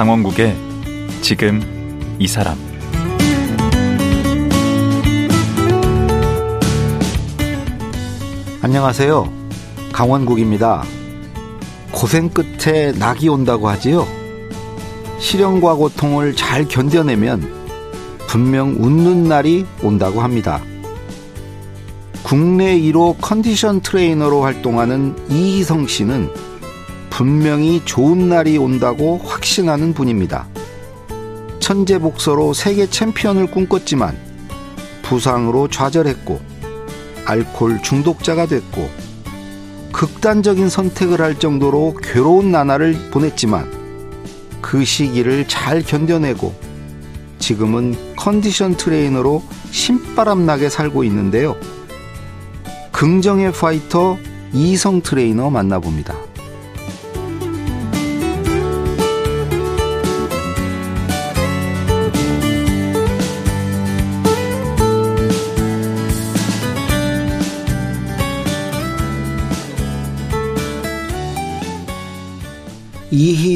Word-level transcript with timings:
강원국의 0.00 0.56
지금 1.20 1.60
이 2.18 2.26
사람 2.26 2.56
안녕하세요. 8.62 9.30
강원국입니다. 9.92 10.84
고생 11.92 12.30
끝에 12.30 12.92
낙이 12.92 13.28
온다고 13.28 13.68
하지요. 13.68 14.06
시련과 15.18 15.74
고통을 15.74 16.34
잘 16.34 16.66
견뎌내면 16.66 17.46
분명 18.26 18.76
웃는 18.78 19.24
날이 19.24 19.66
온다고 19.82 20.22
합니다. 20.22 20.62
국내 22.22 22.80
1호 22.80 23.16
컨디션 23.20 23.82
트레이너로 23.82 24.44
활동하는 24.44 25.14
이희성 25.28 25.86
씨는 25.86 26.30
분명히 27.20 27.82
좋은 27.84 28.30
날이 28.30 28.56
온다고 28.56 29.18
확신하는 29.18 29.92
분입니다. 29.92 30.48
천재 31.58 31.98
복서로 31.98 32.54
세계 32.54 32.88
챔피언을 32.88 33.50
꿈꿨지만 33.50 34.16
부상으로 35.02 35.68
좌절했고 35.68 36.40
알코올 37.26 37.82
중독자가 37.82 38.46
됐고 38.46 38.88
극단적인 39.92 40.70
선택을 40.70 41.20
할 41.20 41.38
정도로 41.38 41.92
괴로운 42.02 42.52
나날을 42.52 43.10
보냈지만 43.10 43.70
그 44.62 44.82
시기를 44.86 45.46
잘 45.46 45.82
견뎌내고 45.82 46.54
지금은 47.38 48.14
컨디션 48.16 48.78
트레이너로 48.78 49.42
신바람나게 49.72 50.70
살고 50.70 51.04
있는데요. 51.04 51.54
긍정의 52.92 53.52
파이터 53.52 54.16
이희성 54.54 55.02
트레이너 55.02 55.50
만나봅니다. 55.50 56.29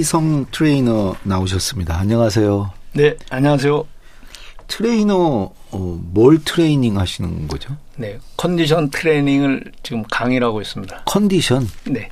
이희성 0.09 0.47
트레이너 0.51 1.17
나오셨습니다. 1.23 1.99
안녕하세요. 1.99 2.71
네, 2.93 3.17
안녕하세요. 3.31 3.85
트레이너 4.69 5.51
어, 5.71 5.99
뭘 6.13 6.45
트레이닝 6.45 6.99
하시는 6.99 7.49
거죠? 7.49 7.75
네, 7.97 8.19
컨디션 8.37 8.91
트레이닝을 8.91 9.73
지금 9.83 10.03
강의를 10.11 10.47
하고 10.47 10.61
있습니다. 10.61 11.05
컨디션? 11.07 11.67
네. 11.87 12.11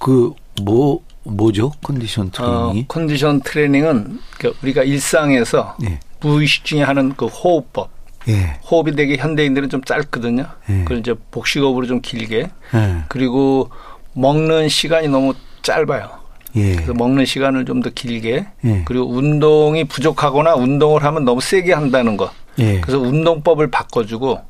그 0.00 0.32
뭐 0.62 1.00
뭐죠? 1.22 1.70
컨디션 1.84 2.30
트레이닝이? 2.32 2.80
어, 2.80 2.84
컨디션 2.88 3.40
트레이닝은 3.42 4.18
그 4.40 4.56
우리가 4.64 4.82
일상에서 4.82 5.76
네. 5.80 6.00
무의식 6.20 6.64
중에 6.64 6.82
하는 6.82 7.14
그 7.14 7.26
호흡법. 7.26 7.90
예. 8.26 8.58
호흡이 8.68 8.96
되게 8.96 9.16
현대인들은 9.16 9.68
좀 9.68 9.84
짧거든요. 9.84 10.44
예. 10.70 10.78
그걸 10.82 10.98
이제 10.98 11.14
복식호흡으로 11.30 11.86
좀 11.86 12.00
길게. 12.00 12.50
예. 12.74 13.04
그리고 13.08 13.70
먹는 14.14 14.68
시간이 14.68 15.06
너무 15.06 15.34
짧아요. 15.62 16.17
예. 16.58 16.74
그래서 16.74 16.94
먹는 16.94 17.24
시간을 17.24 17.64
좀 17.64 17.82
더 17.82 17.90
길게. 17.90 18.46
예. 18.64 18.82
그리고 18.84 19.08
운동이 19.08 19.84
부족하거나 19.84 20.54
운동을 20.54 21.04
하면 21.04 21.24
너무 21.24 21.40
세게 21.40 21.72
한다는 21.72 22.16
거. 22.16 22.30
예. 22.58 22.80
그래서 22.80 22.98
운동법을 22.98 23.70
바꿔주고 23.70 24.40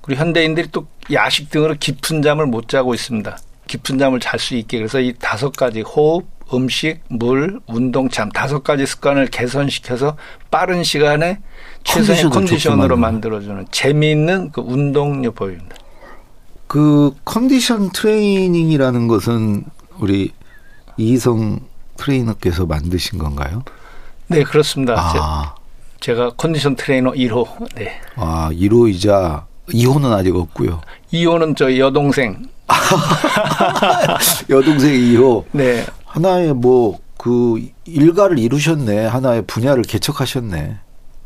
그리고 0.00 0.20
현대인들이 0.20 0.68
또 0.72 0.86
야식 1.12 1.50
등으로 1.50 1.74
깊은 1.78 2.22
잠을 2.22 2.46
못 2.46 2.68
자고 2.68 2.94
있습니다. 2.94 3.36
깊은 3.66 3.98
잠을 3.98 4.18
잘 4.20 4.38
수 4.40 4.54
있게 4.56 4.78
그래서 4.78 4.98
이 5.00 5.12
다섯 5.12 5.52
가지 5.52 5.82
호흡, 5.82 6.26
음식, 6.52 7.00
물, 7.08 7.60
운동, 7.66 8.08
잠 8.08 8.28
다섯 8.30 8.64
가지 8.64 8.86
습관을 8.86 9.26
개선시켜서 9.26 10.16
빠른 10.50 10.82
시간에 10.82 11.38
최선의 11.84 12.24
컨디션으로. 12.30 12.96
만들어주는 12.96 13.66
재미있는 13.70 14.50
그 14.52 14.60
운동요법입니다. 14.62 15.76
그 16.66 17.12
컨디션 17.24 17.90
트레이닝이라는 17.90 19.06
것은 19.08 19.64
우리 19.98 20.32
이희성 21.00 21.60
트레이너께서 21.96 22.66
만드신 22.66 23.18
건가요? 23.18 23.62
네 24.28 24.42
그렇습니다. 24.42 24.94
아, 24.96 25.54
제, 26.00 26.14
가 26.14 26.30
컨디션 26.36 26.76
트레이너 26.76 27.12
1호. 27.12 27.74
네. 27.74 28.00
아 28.16 28.50
1호이자 28.52 29.44
2호는 29.68 30.12
아직 30.12 30.34
없고요. 30.36 30.80
2호는 31.12 31.56
저희 31.56 31.80
여동생. 31.80 32.48
여동생 34.48 34.92
2호 34.92 35.44
네. 35.52 35.84
하나의 36.04 36.54
뭐 36.54 36.98
그 37.20 37.68
일가를 37.84 38.38
이루셨네. 38.38 39.04
하나의 39.04 39.42
분야를 39.42 39.82
개척하셨네. 39.82 40.78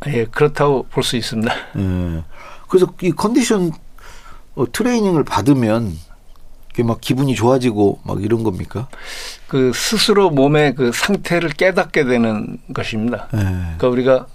예, 0.08 0.24
그렇다고 0.24 0.86
볼 0.90 1.04
수 1.04 1.16
있습니다. 1.16 1.54
예. 1.78 2.24
그래서 2.68 2.92
이 3.00 3.12
컨디션 3.12 3.70
어, 4.56 4.64
트레이닝을 4.72 5.22
받으면 5.22 5.96
이게 6.74 6.82
막 6.82 7.00
기분이 7.00 7.36
좋아지고 7.36 8.00
막 8.02 8.22
이런 8.22 8.42
겁니까? 8.42 8.88
그 9.46 9.72
스스로 9.72 10.30
몸의 10.30 10.74
그 10.74 10.90
상태를 10.92 11.50
깨닫게 11.50 12.04
되는 12.04 12.58
것입니다. 12.74 13.28
예. 13.32 13.38
그러니까 13.38 13.88
우리가 13.88 14.26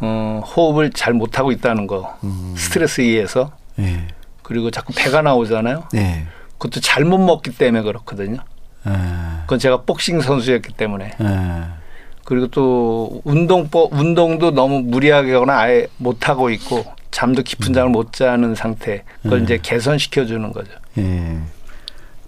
어, 0.00 0.42
호흡을 0.44 0.90
잘 0.90 1.14
못하고 1.14 1.52
있다는 1.52 1.86
거, 1.86 2.18
음. 2.24 2.54
스트레스에 2.56 3.04
의해서 3.04 3.52
예. 3.78 4.08
그리고 4.42 4.72
자꾸 4.72 4.92
배가 4.92 5.22
나오잖아요. 5.22 5.84
예. 5.94 6.26
그것도 6.58 6.80
잘못 6.80 7.18
먹기 7.18 7.52
때문에 7.56 7.84
그렇거든요. 7.84 8.40
예. 8.88 8.92
그건 9.42 9.60
제가 9.60 9.82
복싱 9.82 10.20
선수였기 10.20 10.72
때문에 10.72 11.12
예. 11.20 11.64
그리고 12.24 12.48
또 12.48 13.22
운동법 13.24 13.92
운동도 13.92 14.50
너무 14.50 14.80
무리하게 14.80 15.34
하거나 15.34 15.58
아예 15.58 15.86
못 15.96 16.28
하고 16.28 16.50
있고 16.50 16.84
잠도 17.12 17.42
깊은 17.42 17.72
잠을 17.72 17.90
못 17.90 18.12
자는 18.12 18.56
상태 18.56 19.04
그걸 19.22 19.40
음. 19.40 19.44
이제 19.44 19.58
개선시켜 19.62 20.26
주는 20.26 20.52
거죠. 20.52 20.72
예. 20.98 21.38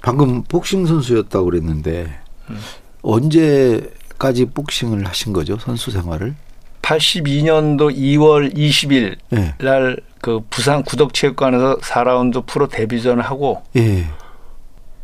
방금 0.02 0.42
복싱 0.44 0.86
선수였다고 0.86 1.44
그랬는데 1.46 2.12
음. 2.50 2.58
언제까지 3.02 4.46
복싱을 4.46 5.06
하신 5.06 5.32
거죠? 5.32 5.58
선수 5.58 5.90
생활을? 5.90 6.34
82년도 6.82 7.94
2월 7.96 8.54
20일 8.56 9.16
예. 9.34 9.54
날그 9.58 10.42
부산 10.50 10.82
구덕체육관에서 10.82 11.76
4라운드 11.78 12.44
프로 12.46 12.68
데뷔전을 12.68 13.22
하고 13.22 13.62
예. 13.76 14.06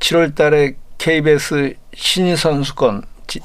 7월 0.01 0.35
달에 0.35 0.75
KBS 0.99 1.75
신인 1.95 2.37
선수권 2.37 3.03
시- 3.29 3.41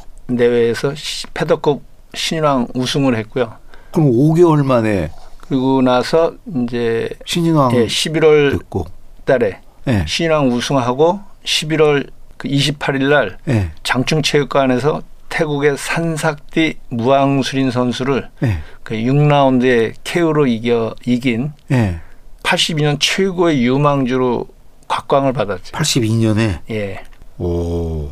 패더급 1.34 1.82
신인왕 2.16 2.68
우승을 2.76 3.16
했고요. 3.18 3.54
그럼 3.92 4.12
5개월 4.12 4.64
만에 4.66 5.12
그리고 5.40 5.82
나서 5.82 6.34
이제 6.64 7.10
신인왕 7.26 7.76
예, 7.76 7.86
11월 7.86 8.52
됐고. 8.58 8.86
달에 9.26 9.62
예. 9.88 10.06
신인왕 10.08 10.50
우승하고 10.52 11.20
11월 11.46 12.10
그 12.38 12.48
28일 12.48 13.10
날 13.10 13.38
예. 13.50 13.72
장충체육관에서 13.84 15.02
태국의 15.30 15.78
산삭디 15.78 16.78
무앙수린 16.90 17.72
선수를 17.72 18.30
예. 18.44 18.60
그 18.84 18.96
6라운드에 18.96 19.94
KO로 20.04 20.46
이겨 20.48 20.96
이긴 21.06 21.52
예. 21.72 22.00
82년 22.44 22.98
최고의 23.00 23.64
유망주로 23.66 24.48
각광을 24.88 25.34
받았죠. 25.34 25.72
82년에 25.76 26.60
예. 26.70 27.04
오. 27.40 28.12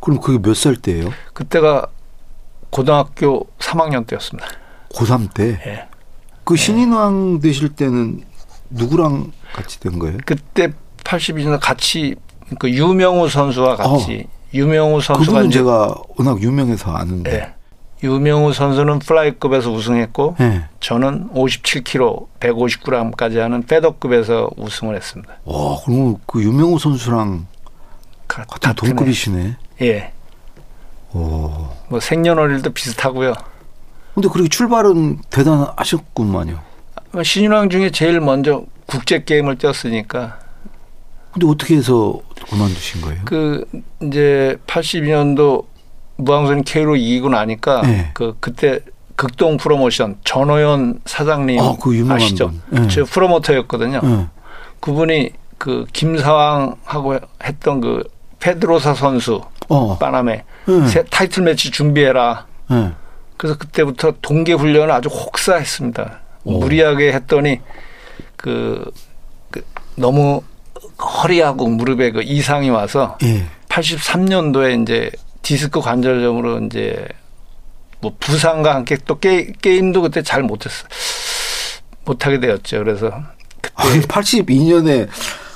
그럼 0.00 0.20
그게 0.20 0.38
몇 0.38 0.54
살 0.54 0.76
때예요? 0.76 1.12
그때가 1.32 1.86
고등학교 2.70 3.46
3학년 3.58 4.06
때였습니다. 4.06 4.48
고3 4.90 5.32
때. 5.34 5.60
예. 5.66 5.86
그 6.44 6.56
신인왕 6.56 7.40
되실 7.40 7.68
때는 7.70 8.22
누구랑 8.70 9.32
같이 9.52 9.80
된 9.80 9.98
거예요? 9.98 10.18
그때 10.24 10.72
82년 11.04 11.58
같이 11.60 12.14
그 12.58 12.70
유명우 12.70 13.28
선수와 13.28 13.76
같이 13.76 14.26
유명우 14.54 15.00
선수가 15.00 15.22
어. 15.22 15.34
그분은 15.34 15.50
제가 15.50 15.94
워낙 16.16 16.40
유명해서 16.42 16.92
아는데. 16.92 17.32
예. 17.34 17.54
유명우 18.02 18.52
선수는 18.54 19.00
플라이급에서 19.00 19.70
우승했고 19.70 20.36
예. 20.40 20.64
저는 20.80 21.28
57kg, 21.34 22.26
150g까지 22.40 23.36
하는 23.36 23.62
페더급에서 23.64 24.48
우승을 24.56 24.96
했습니다. 24.96 25.34
와, 25.44 25.76
그럼 25.84 26.16
그 26.26 26.42
유명우 26.42 26.78
선수랑 26.78 27.46
가- 28.26 28.44
같은. 28.44 28.72
동급이시네. 28.74 29.56
예. 29.82 30.12
오. 31.12 31.68
뭐 31.88 32.00
생년월일도 32.00 32.70
비슷하고요. 32.70 33.34
근데 34.14 34.28
그렇게 34.28 34.48
출발은 34.48 35.18
대단하셨구만요. 35.30 36.58
신인왕 37.22 37.70
중에 37.70 37.90
제일 37.90 38.20
먼저 38.20 38.64
국제 38.86 39.22
게임을 39.24 39.56
뛰었으니까 39.58 40.38
근데 41.32 41.46
어떻게 41.46 41.76
해서 41.76 42.20
그만두신 42.48 43.00
거예요? 43.02 43.20
그 43.24 43.64
이제 44.02 44.56
82년도 44.66 45.64
무항선 46.16 46.64
K로 46.64 46.96
이기고 46.96 47.28
나니까 47.30 47.82
네. 47.82 48.10
그 48.14 48.36
그때 48.40 48.80
극동 49.16 49.56
프로모션 49.56 50.18
전호연 50.24 51.00
사장님 51.04 51.60
아, 51.60 51.76
그 51.80 51.94
유명한 51.94 52.16
아시죠? 52.16 52.50
분. 52.50 52.82
네. 52.82 52.88
저 52.88 53.04
프로모터였거든요. 53.04 54.00
예. 54.02 54.26
그분이 54.80 55.30
그 55.58 55.84
김사왕하고 55.92 57.18
했던 57.44 57.80
그 57.80 58.02
페드로사 58.38 58.94
선수 58.94 59.42
어. 59.68 59.98
빠남에 59.98 60.44
네. 60.66 60.86
새 60.88 61.04
타이틀 61.04 61.42
매치 61.44 61.70
준비해라. 61.70 62.46
예. 62.72 62.92
그래서 63.36 63.56
그때부터 63.58 64.14
동계 64.22 64.54
훈련을 64.54 64.90
아주 64.90 65.08
혹사했습니다. 65.08 66.20
오. 66.44 66.58
무리하게 66.58 67.12
했더니 67.12 67.60
그, 68.36 68.90
그 69.50 69.62
너무 69.96 70.42
허리하고 70.98 71.68
무릎에 71.68 72.10
그 72.10 72.22
이상이 72.22 72.70
와서 72.70 73.18
예. 73.22 73.46
83년도에 73.68 74.82
이제 74.82 75.10
디스크 75.42 75.80
관절염으로 75.80 76.66
이제 76.66 77.06
뭐 78.00 78.14
부상과 78.18 78.74
함께 78.74 78.96
또 79.06 79.18
게, 79.18 79.52
게임도 79.60 80.02
그때 80.02 80.22
잘 80.22 80.42
못했어 80.42 80.86
못하게 82.04 82.40
되었죠. 82.40 82.78
그래서 82.78 83.10
아니, 83.74 84.00
82년에 84.00 85.08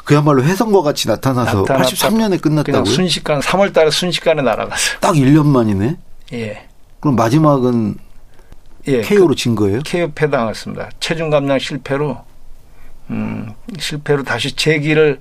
그야말로 0.04 0.44
혜성과 0.44 0.82
같이 0.82 1.08
나타나서 1.08 1.60
나타났다. 1.60 1.88
83년에 1.88 2.40
그냥 2.40 2.64
끝났다고요? 2.64 2.84
순식간 2.84 3.40
3월달에 3.40 3.90
순식간에 3.90 4.42
날아갔어요. 4.42 4.98
딱 5.00 5.14
1년 5.14 5.46
만이네. 5.46 5.96
예, 6.34 6.66
그럼 7.00 7.16
마지막은 7.16 7.96
예. 8.86 9.00
KO로 9.00 9.34
진 9.34 9.54
거예요? 9.54 9.80
KO 9.84 10.10
패당했습니다. 10.14 10.90
체중 11.00 11.30
감량 11.30 11.58
실패로 11.58 12.18
음, 13.10 13.52
실패로 13.78 14.22
다시 14.22 14.54
재기를 14.54 15.20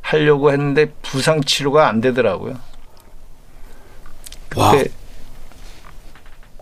하려고 0.00 0.52
했는데 0.52 0.92
부상 1.02 1.40
치료가 1.42 1.88
안 1.88 2.00
되더라고요. 2.00 2.58
와, 4.56 4.72
그때 4.72 4.90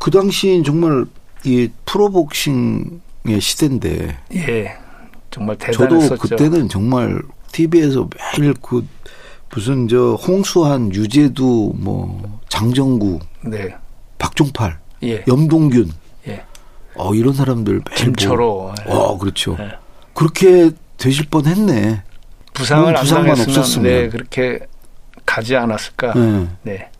그 0.00 0.10
당시엔 0.10 0.64
정말 0.64 1.04
이 1.44 1.68
프로복싱의 1.86 3.40
시대인데 3.40 4.18
예, 4.34 4.76
정말 5.30 5.56
저도 5.58 5.78
대단했었죠. 5.78 6.16
그때는 6.16 6.68
정말 6.68 7.20
TV에서 7.52 8.08
매일 8.38 8.54
그 8.54 8.86
무슨 9.52 9.88
저 9.88 10.14
홍수환, 10.14 10.94
유재두, 10.94 11.72
뭐 11.76 12.40
장정구, 12.48 13.18
네, 13.42 13.74
박종팔, 14.18 14.78
예, 15.02 15.24
염동균, 15.26 15.88
예, 15.88 15.99
어 17.00 17.14
이런 17.14 17.32
사람들 17.34 17.72
매일 17.72 17.82
김철호 17.94 18.74
보- 18.84 18.92
어 18.92 19.18
그렇죠. 19.18 19.56
예. 19.60 19.72
그렇게 20.14 20.70
되실 20.98 21.26
뻔했네. 21.28 22.02
부상을 22.52 22.82
물론 22.84 22.96
안 22.96 23.02
부상만 23.02 23.34
당했으면. 23.36 23.82
네, 23.90 24.08
그렇게 24.08 24.58
가지 25.24 25.56
않았을까. 25.56 26.12
예. 26.16 26.48
네. 26.62 26.90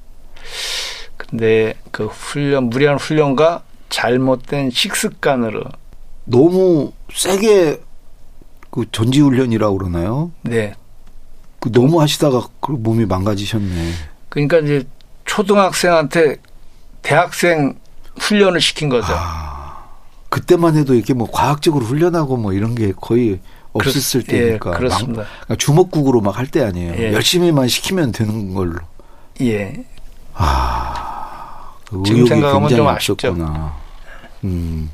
근데 1.16 1.74
그 1.90 2.06
훈련 2.06 2.64
무리한 2.70 2.96
훈련과 2.96 3.62
잘못된 3.90 4.70
식습관으로 4.70 5.64
너무 6.24 6.92
세게 7.12 7.80
그 8.70 8.84
전지 8.92 9.20
훈련이라고 9.20 9.78
그러나요? 9.78 10.30
네. 10.42 10.74
그 11.58 11.70
너무 11.72 12.00
하시다가 12.00 12.46
그 12.60 12.72
몸이 12.72 13.04
망가지셨네. 13.04 13.92
그러니까 14.28 14.58
이제 14.58 14.84
초등학생한테 15.24 16.36
대학생 17.02 17.74
훈련을 18.18 18.60
시킨 18.60 18.88
거죠. 18.88 19.06
아, 19.12 19.49
그때만 20.30 20.76
해도 20.76 20.94
이렇게 20.94 21.12
뭐 21.12 21.28
과학적으로 21.30 21.84
훈련하고 21.84 22.36
뭐 22.38 22.52
이런 22.54 22.74
게 22.74 22.92
거의 22.98 23.40
없었을 23.72 24.22
그렇- 24.24 24.36
예, 24.38 24.46
때니까. 24.46 24.70
그렇습니다. 24.72 25.22
막- 25.22 25.28
그러니까 25.42 25.56
주먹국으로 25.56 26.20
막 26.22 26.38
할 26.38 26.46
때 26.46 26.62
아니에요. 26.64 26.94
예. 26.96 27.12
열심히만 27.12 27.68
시키면 27.68 28.12
되는 28.12 28.54
걸로. 28.54 28.76
예. 29.42 29.84
그 31.88 32.02
지금 32.04 32.16
의욕이 32.20 32.28
생각하면 32.28 32.68
굉장히 32.68 32.76
좀 32.76 32.86
아쉽죠. 32.88 33.12
없었구나. 33.28 33.74
음. 34.44 34.90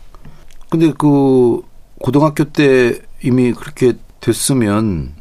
근데 0.69 0.93
그 0.99 1.61
고등학교 2.01 2.45
때 2.45 2.99
이미 3.23 3.53
그렇게 3.53 3.95
됐으면 4.21 5.15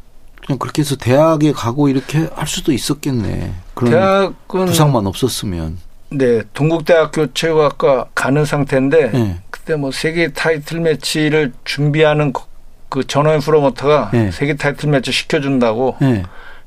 그냥 0.44 0.58
그렇게 0.58 0.82
해서 0.82 0.96
대학에 0.96 1.52
가고 1.52 1.88
이렇게 1.88 2.28
할 2.34 2.46
수도 2.46 2.72
있었겠네. 2.72 3.54
그런 3.74 3.90
대학은 3.92 4.66
부상만 4.66 5.06
없었으면. 5.06 5.78
네 6.10 6.42
동국대학교 6.54 7.32
체육학과 7.32 8.06
가는 8.14 8.44
상태인데 8.44 9.10
예. 9.14 9.36
그때 9.50 9.74
뭐 9.76 9.90
세계 9.90 10.32
타이틀 10.32 10.80
매치를 10.80 11.52
준비하는 11.64 12.32
그- 12.32 12.42
그 12.88 13.06
전호연 13.06 13.40
프로모터가 13.40 14.12
예. 14.14 14.30
세계 14.30 14.54
타이틀 14.54 14.88
매치 14.90 15.10
시켜준다고 15.10 15.96
예. 16.02 16.22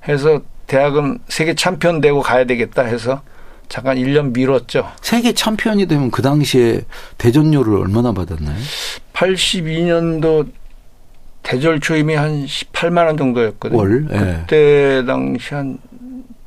해서 0.08 0.42
대학은 0.68 1.20
세계 1.30 1.56
챔피언 1.56 2.02
되고 2.02 2.22
가야 2.22 2.44
되겠다 2.44 2.84
해서 2.84 3.22
잠깐 3.70 3.98
1년 3.98 4.34
미뤘죠. 4.34 4.92
세계 5.02 5.32
챔피언이 5.32 5.86
되면 5.86 6.12
그 6.12 6.22
당시에 6.22 6.82
대전료를 7.18 7.78
얼마나 7.78 8.12
받았나요? 8.12 8.58
82년도 9.14 10.48
대졸 11.44 11.80
초임이 11.80 12.16
한 12.16 12.46
18만 12.46 13.06
원 13.06 13.16
정도였거든요. 13.18 13.80
월? 13.80 14.08
예. 14.12 14.18
그때 14.42 15.04
당시 15.06 15.54
한 15.54 15.78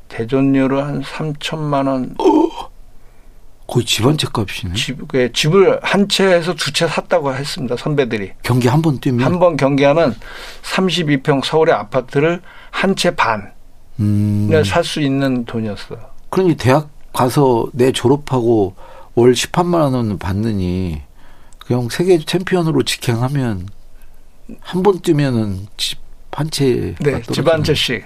대전료로 0.09 0.81
한 0.81 1.01
3천만 1.01 1.87
원 1.87 2.15
거의 3.67 3.85
집한채 3.85 4.27
값이네. 4.33 4.73
집, 4.75 5.07
그 5.07 5.31
집을 5.31 5.79
한 5.81 6.07
채에서 6.09 6.53
두 6.53 6.71
채 6.73 6.87
샀다고 6.87 7.33
했습니다. 7.33 7.75
선배들이. 7.77 8.31
경기 8.43 8.67
한 8.67 8.81
번 8.81 8.99
뛰면 8.99 9.25
한 9.25 9.39
번 9.39 9.55
경기하면 9.57 10.15
32평 10.63 11.43
서울의 11.43 11.73
아파트를 11.73 12.41
한 12.71 12.95
채 12.95 13.11
반에 13.15 13.43
음. 13.99 14.63
살수 14.65 15.01
있는 15.01 15.45
돈이었어요. 15.45 15.99
그러니 16.29 16.55
대학 16.55 16.89
가서 17.13 17.67
내 17.73 17.91
졸업하고 17.91 18.75
월 19.15 19.33
18만 19.33 19.93
원 19.93 20.17
받느니 20.17 21.01
그냥 21.59 21.87
세계 21.89 22.17
챔피언으로 22.19 22.83
직행하면 22.83 23.67
한 24.61 24.83
번 24.83 24.99
뛰면은 24.99 25.67
집 25.77 25.99
한 26.35 26.49
채. 26.49 26.95
네, 26.99 27.21
집 27.31 27.47
한 27.47 27.63
채씩. 27.63 28.03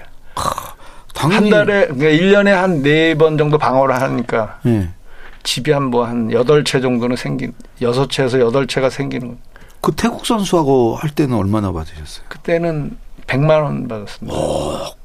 당연히 1.13 1.50
한 1.50 1.65
달에, 1.65 1.88
그러니까 1.88 2.09
1년에 2.09 2.50
한 2.50 2.81
네 2.83 3.15
번 3.15 3.38
정도 3.38 3.57
방어를 3.57 4.00
하니까 4.01 4.59
예. 4.65 4.89
집이 5.47 5.71
한 5.71 5.83
뭐 5.89 6.03
한 6.05 6.29
여덟 6.33 6.65
채 6.65 6.81
정도는 6.81 7.15
생긴, 7.15 7.53
여섯 7.81 8.09
채에서 8.09 8.39
여덟 8.41 8.67
채가 8.67 8.89
생기는 8.89 9.27
거예요. 9.29 9.39
그 9.79 9.94
태국 9.95 10.25
선수하고 10.25 10.95
할 10.95 11.09
때는 11.09 11.38
얼마나 11.38 11.71
받으셨어요? 11.71 12.25
그때는 12.27 12.97
100만 13.27 13.63
원 13.63 13.87
받았습니다. 13.87 14.37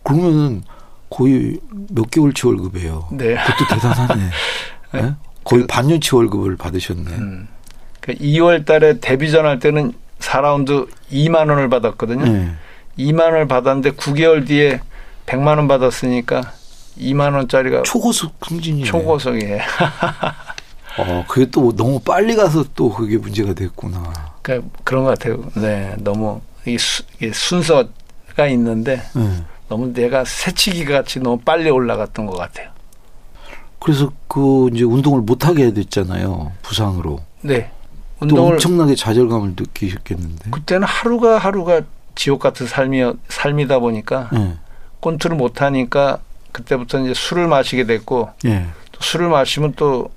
그러면은 0.02 0.62
거의 1.10 1.60
몇 1.90 2.10
개월치 2.10 2.44
월급이에요. 2.46 3.08
네. 3.12 3.36
그것도 3.36 3.74
대단하네. 3.80 4.22
예? 4.96 5.14
거의 5.44 5.66
반년치 5.68 6.12
월급을 6.14 6.56
받으셨네. 6.56 7.10
음. 7.12 7.46
그 8.00 8.12
2월 8.14 8.64
달에 8.66 8.98
데뷔전 8.98 9.46
할 9.46 9.60
때는 9.60 9.92
4라운드 10.18 10.88
2만 11.12 11.48
원을 11.50 11.68
받았거든요. 11.68 12.26
예. 12.26 12.50
2만 12.98 13.20
원을 13.26 13.46
받았는데 13.46 13.92
9개월 13.92 14.46
뒤에 14.46 14.80
100만 15.26 15.56
원 15.58 15.68
받았으니까 15.68 16.42
2만 16.98 17.34
원짜리가 17.34 17.82
초고속 17.82 18.32
승진이네. 18.46 18.86
초고속이에요. 18.86 19.58
어, 20.98 21.24
그게 21.26 21.46
또 21.50 21.74
너무 21.74 22.00
빨리 22.00 22.36
가서 22.36 22.64
또 22.74 22.90
그게 22.90 23.16
문제가 23.16 23.54
됐구나. 23.54 24.12
그러니까 24.42 24.68
그런 24.84 25.04
것 25.04 25.10
같아요. 25.10 25.42
네, 25.54 25.94
너무 25.98 26.40
이, 26.66 26.76
순서가 26.78 28.46
있는데 28.50 29.02
예. 29.16 29.44
너무 29.68 29.92
내가 29.92 30.24
새치기 30.24 30.84
같이 30.84 31.20
너무 31.20 31.38
빨리 31.38 31.70
올라갔던 31.70 32.26
것 32.26 32.36
같아요. 32.36 32.70
그래서 33.78 34.12
그 34.28 34.68
이제 34.72 34.84
운동을 34.84 35.22
못 35.22 35.46
하게 35.46 35.72
됐잖아요. 35.72 36.52
부상으로. 36.62 37.20
네, 37.40 37.70
또 38.20 38.26
운동을 38.26 38.52
엄청나게 38.54 38.94
좌절감을 38.94 39.54
느끼셨겠는데. 39.56 40.50
그때는 40.50 40.86
하루가 40.86 41.38
하루가 41.38 41.80
지옥 42.14 42.40
같은 42.40 42.66
삶이 42.66 43.02
삶이다 43.28 43.78
보니까 43.78 44.28
예. 44.34 44.56
콘트를 45.00 45.36
못 45.36 45.62
하니까 45.62 46.18
그때부터 46.52 47.00
이제 47.00 47.14
술을 47.14 47.48
마시게 47.48 47.84
됐고 47.86 48.30
예. 48.44 48.66
또 48.92 49.00
술을 49.00 49.28
마시면 49.28 49.72
또 49.74 50.10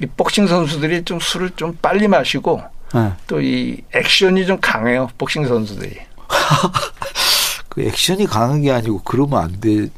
이 0.00 0.06
복싱 0.16 0.46
선수들이 0.46 1.04
좀 1.04 1.20
술을 1.20 1.50
좀 1.56 1.76
빨리 1.82 2.08
마시고 2.08 2.62
예. 2.94 3.12
또이 3.26 3.78
액션이 3.94 4.46
좀 4.46 4.58
강해요 4.60 5.08
복싱 5.18 5.46
선수들이 5.46 5.96
그 7.68 7.82
액션이 7.82 8.26
강한 8.26 8.60
게 8.62 8.70
아니고 8.70 9.00
그러면 9.04 9.42
안 9.42 9.60
돼. 9.60 9.88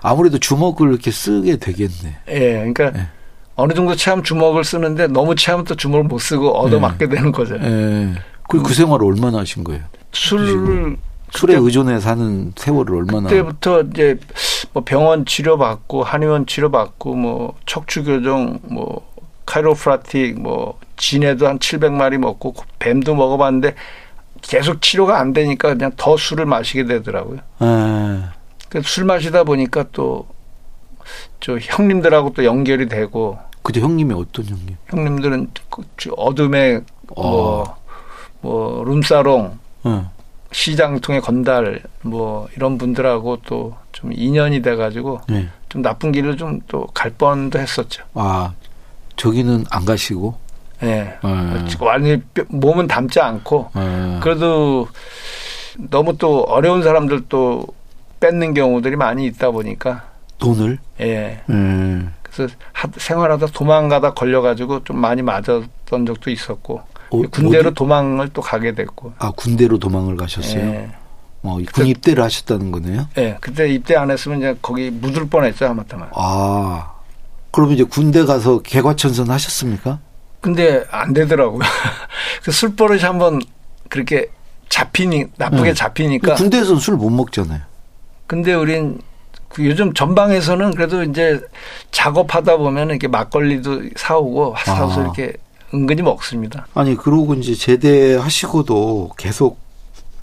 아무래도 0.00 0.38
주먹을 0.38 0.88
이렇게 0.88 1.12
쓰게 1.12 1.56
되겠네. 1.56 2.16
예 2.28 2.50
그러니까 2.54 2.86
예. 2.98 3.06
어느 3.54 3.74
정도 3.74 3.94
체하면 3.94 4.24
주먹을 4.24 4.64
쓰는데 4.64 5.06
너무 5.08 5.36
체하면 5.36 5.64
또 5.64 5.76
주먹을 5.76 6.04
못 6.04 6.18
쓰고 6.18 6.50
얻어맞게 6.58 7.08
되는 7.08 7.30
거죠 7.30 7.56
예. 7.56 8.14
그, 8.48 8.62
그 8.62 8.74
생활을 8.74 9.06
얼마나 9.06 9.38
하신 9.38 9.62
거예요? 9.62 9.82
술을 10.12 10.96
술에 11.34 11.54
그때- 11.54 11.64
의존해 11.64 12.00
사는 12.00 12.52
세월을 12.56 12.94
얼마나. 12.96 13.28
그때부터 13.28 13.82
이제 13.82 14.18
뭐 14.72 14.82
병원 14.84 15.24
치료 15.26 15.56
받고 15.58 16.04
한의원 16.04 16.46
치료 16.46 16.70
받고 16.70 17.14
뭐 17.14 17.54
척추 17.66 18.04
교정 18.04 18.58
뭐 18.62 19.10
카이로프라틱 19.46 20.40
뭐 20.40 20.78
진해도 20.96 21.48
한 21.48 21.58
700마리 21.58 22.18
먹고 22.18 22.54
뱀도 22.78 23.14
먹어봤는데 23.14 23.74
계속 24.42 24.80
치료가 24.82 25.18
안 25.20 25.32
되니까 25.32 25.74
그냥 25.74 25.92
더 25.96 26.16
술을 26.16 26.46
마시게 26.46 26.84
되더라고요. 26.84 27.38
예. 27.62 28.22
그술 28.68 29.04
마시다 29.04 29.44
보니까 29.44 29.84
또 29.92 30.26
저 31.40 31.58
형님들하고 31.58 32.32
또 32.32 32.44
연결이 32.44 32.88
되고 32.88 33.36
그때 33.62 33.80
형님이 33.80 34.14
어떤 34.14 34.44
형님? 34.44 34.76
형님들은 34.86 35.50
그 35.68 35.82
어둠의 36.16 36.82
뭐, 37.16 37.76
뭐 38.40 38.84
룸사롱 38.84 39.58
예. 39.86 40.02
시장통의 40.52 41.20
건달 41.20 41.82
뭐 42.02 42.48
이런 42.56 42.78
분들하고 42.78 43.38
또 43.44 43.76
좀 43.92 44.10
인연이 44.14 44.62
돼가지고 44.62 45.20
예. 45.30 45.48
좀 45.68 45.82
나쁜 45.82 46.12
길을 46.12 46.36
좀 46.38 46.60
또 46.66 46.86
갈 46.94 47.10
뻔도 47.10 47.58
했었죠. 47.58 48.02
아 48.14 48.52
저기는 49.16 49.64
안 49.70 49.84
가시고. 49.84 50.34
예. 50.82 50.88
예. 50.88 51.18
완전히 51.78 52.20
뼈- 52.34 52.44
몸은 52.48 52.88
담지 52.88 53.20
않고 53.20 53.70
예. 53.76 54.18
그래도 54.22 54.88
너무 55.90 56.16
또 56.18 56.42
어려운 56.44 56.82
사람들 56.82 57.26
또 57.28 57.66
뺏는 58.20 58.54
경우들이 58.54 58.96
많이 58.96 59.26
있다 59.26 59.50
보니까 59.50 60.04
돈을. 60.38 60.78
예. 61.00 61.42
예. 61.48 62.02
그래서 62.22 62.54
하- 62.72 62.88
생활하다 62.96 63.46
도망가다 63.48 64.14
걸려가지고 64.14 64.84
좀 64.84 64.98
많이 64.98 65.20
맞았던 65.22 66.06
적도 66.06 66.30
있었고 66.30 66.80
어, 67.18 67.22
군대로 67.30 67.68
어디- 67.68 67.74
도망을 67.74 68.28
또 68.30 68.40
가게 68.42 68.74
됐고. 68.74 69.12
아 69.18 69.30
군대로 69.36 69.78
도망을 69.78 70.16
가셨어요. 70.16 70.60
예. 70.60 70.90
어, 71.42 71.58
군 71.72 71.86
입대를 71.86 72.22
하셨다는 72.22 72.70
거네요. 72.72 73.08
예. 73.18 73.36
그때 73.40 73.68
입대 73.68 73.96
안 73.96 74.10
했으면 74.10 74.38
이제 74.38 74.56
거기 74.62 74.90
묻을 74.90 75.28
뻔했죠 75.28 75.66
하마터면. 75.66 76.08
아 76.14 76.92
그럼 77.50 77.72
이제 77.72 77.84
군대 77.84 78.24
가서 78.24 78.60
개과천선 78.62 79.28
하셨습니까? 79.30 79.98
근데 80.40 80.84
안 80.90 81.12
되더라고요. 81.12 81.60
그 82.42 82.50
술버릇이 82.52 83.00
한번 83.02 83.40
그렇게 83.88 84.28
잡히니 84.68 85.26
나쁘게 85.36 85.62
네. 85.62 85.74
잡히니까. 85.74 86.34
군대에서는 86.34 86.80
술 86.80 86.96
못 86.96 87.10
먹잖아요. 87.10 87.60
근데 88.26 88.54
우린 88.54 89.00
그 89.48 89.66
요즘 89.66 89.92
전방에서는 89.92 90.70
그래도 90.74 91.02
이제 91.02 91.38
작업하다 91.90 92.56
보면 92.56 92.88
이렇게 92.90 93.06
막걸리도 93.08 93.82
사오고 93.96 94.54
사서 94.64 95.00
아. 95.00 95.02
이렇게 95.02 95.34
은근히 95.74 96.02
먹습니다. 96.02 96.66
아니 96.74 96.96
그러고 96.96 97.34
이제 97.34 97.54
제대하시고도 97.54 99.12
계속 99.16 99.58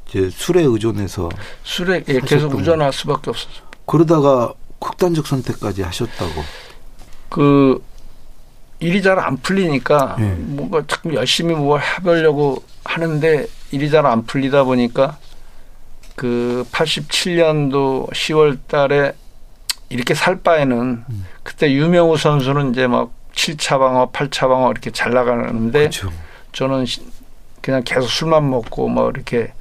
이제 0.07 0.29
술에 0.31 0.61
의존해서 0.63 1.29
술에 1.63 2.03
예, 2.07 2.19
계속 2.19 2.53
우전할 2.55 2.93
수밖에 2.93 3.29
없었죠. 3.29 3.63
그러다가 3.85 4.53
극단적 4.79 5.25
선택까지 5.27 5.81
하셨다고. 5.83 6.43
그 7.29 7.83
일이 8.79 9.01
잘 9.01 9.19
안 9.19 9.37
풀리니까 9.37 10.15
예. 10.19 10.23
뭔가 10.37 10.83
자꾸 10.87 11.13
열심히 11.13 11.53
뭘 11.53 11.81
해보려고 11.81 12.63
하는데 12.85 13.45
일이 13.71 13.89
잘 13.89 14.05
안 14.05 14.25
풀리다 14.25 14.63
보니까 14.63 15.17
그 16.15 16.65
87년도 16.71 18.11
10월 18.11 18.59
달에 18.67 19.13
이렇게 19.89 20.13
살 20.13 20.37
바에는 20.41 21.03
음. 21.09 21.25
그때 21.43 21.71
유명우 21.71 22.17
선수는 22.17 22.71
이제 22.71 22.87
막 22.87 23.11
7차 23.39 23.79
방어, 23.79 24.11
8차 24.11 24.49
방어 24.49 24.69
이렇게 24.71 24.91
잘 24.91 25.13
나가는데 25.13 25.79
그렇죠. 25.79 26.11
저는 26.51 26.85
시- 26.85 27.01
그냥 27.61 27.83
계속 27.85 28.07
술만 28.09 28.49
먹고 28.49 28.89
뭐 28.89 29.09
이렇게 29.09 29.53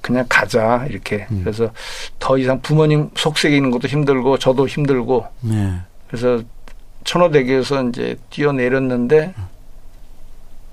그냥 0.00 0.24
가자 0.28 0.86
이렇게 0.88 1.26
음. 1.30 1.40
그래서 1.44 1.70
더 2.18 2.38
이상 2.38 2.60
부모님 2.62 3.10
속색이는 3.14 3.70
것도 3.70 3.88
힘들고 3.88 4.38
저도 4.38 4.66
힘들고 4.66 5.26
네. 5.40 5.74
그래서 6.06 6.42
천호대교에서 7.04 7.88
이제 7.88 8.16
뛰어내렸는데 8.30 9.34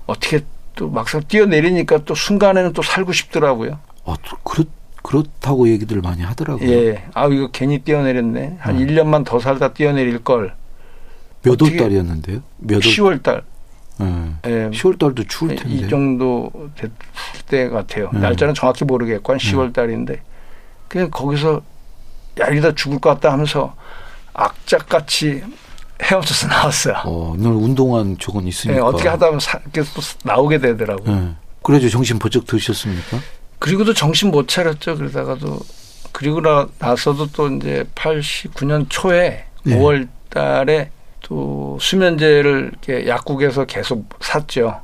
어떻게 0.06 0.40
또 0.74 0.88
막상 0.88 1.22
뛰어내리니까 1.26 2.04
또 2.04 2.14
순간에는 2.14 2.72
또 2.72 2.82
살고 2.82 3.12
싶더라고요. 3.12 3.78
어, 4.04 4.14
또 4.28 4.36
그렇 4.44 4.64
그렇다고 5.02 5.68
얘기들 5.68 6.00
많이 6.00 6.22
하더라고요. 6.22 6.68
예. 6.68 7.04
아 7.14 7.26
이거 7.28 7.48
괜히 7.52 7.78
뛰어내렸네. 7.80 8.56
한 8.58 8.76
음. 8.76 8.86
1년만 8.86 9.24
더 9.24 9.38
살다 9.38 9.72
뛰어내릴 9.72 10.22
걸. 10.24 10.54
몇 11.50 11.62
월 11.62 11.76
달이었는데요? 11.76 12.40
몇 12.58 12.74
월? 12.76 12.80
10월 12.82 13.22
달. 13.22 13.42
예. 14.00 14.04
예. 14.46 14.70
10월 14.70 14.98
달도 14.98 15.24
추울 15.24 15.54
텐데. 15.56 15.74
이 15.74 15.88
정도 15.88 16.50
됐을 16.74 16.90
때 17.48 17.68
같아요. 17.68 18.10
음. 18.14 18.20
날짜는 18.20 18.54
정확히 18.54 18.84
모르겠고 18.84 19.32
한 19.32 19.38
10월 19.38 19.72
달인데 19.72 20.20
그냥 20.88 21.10
거기서 21.10 21.62
야 22.40 22.46
이러다 22.48 22.74
죽을 22.74 22.98
것 22.98 23.10
같다 23.10 23.32
하면서 23.32 23.74
악착같이 24.34 25.42
헤엄쳐서 26.02 26.48
나왔어요. 26.52 26.94
어, 27.06 27.34
늘 27.38 27.50
운동한 27.50 28.18
적은 28.18 28.44
예, 28.44 28.48
있으니까. 28.48 28.84
어떻게 28.86 29.08
하다 29.08 29.26
보면 29.26 29.40
사- 29.40 29.60
계속 29.72 29.94
또 29.94 30.00
나오게 30.24 30.58
되더라고요. 30.58 31.10
예. 31.16 31.34
그래도 31.62 31.88
정신 31.88 32.18
번쩍 32.18 32.46
드셨습니까? 32.46 33.18
그리고도 33.58 33.94
정신 33.94 34.30
못 34.30 34.46
차렸죠. 34.46 34.96
그러다가도 34.96 35.58
그리고 36.12 36.40
나, 36.40 36.68
나서도 36.78 37.28
또 37.32 37.48
이제 37.48 37.84
89년 37.94 38.86
초에 38.88 39.44
네. 39.64 39.76
5월 39.78 40.08
달에 40.28 40.90
또 41.28 41.76
수면제를 41.80 42.70
이렇게 42.72 43.08
약국에서 43.08 43.64
계속 43.64 44.08
샀죠. 44.20 44.80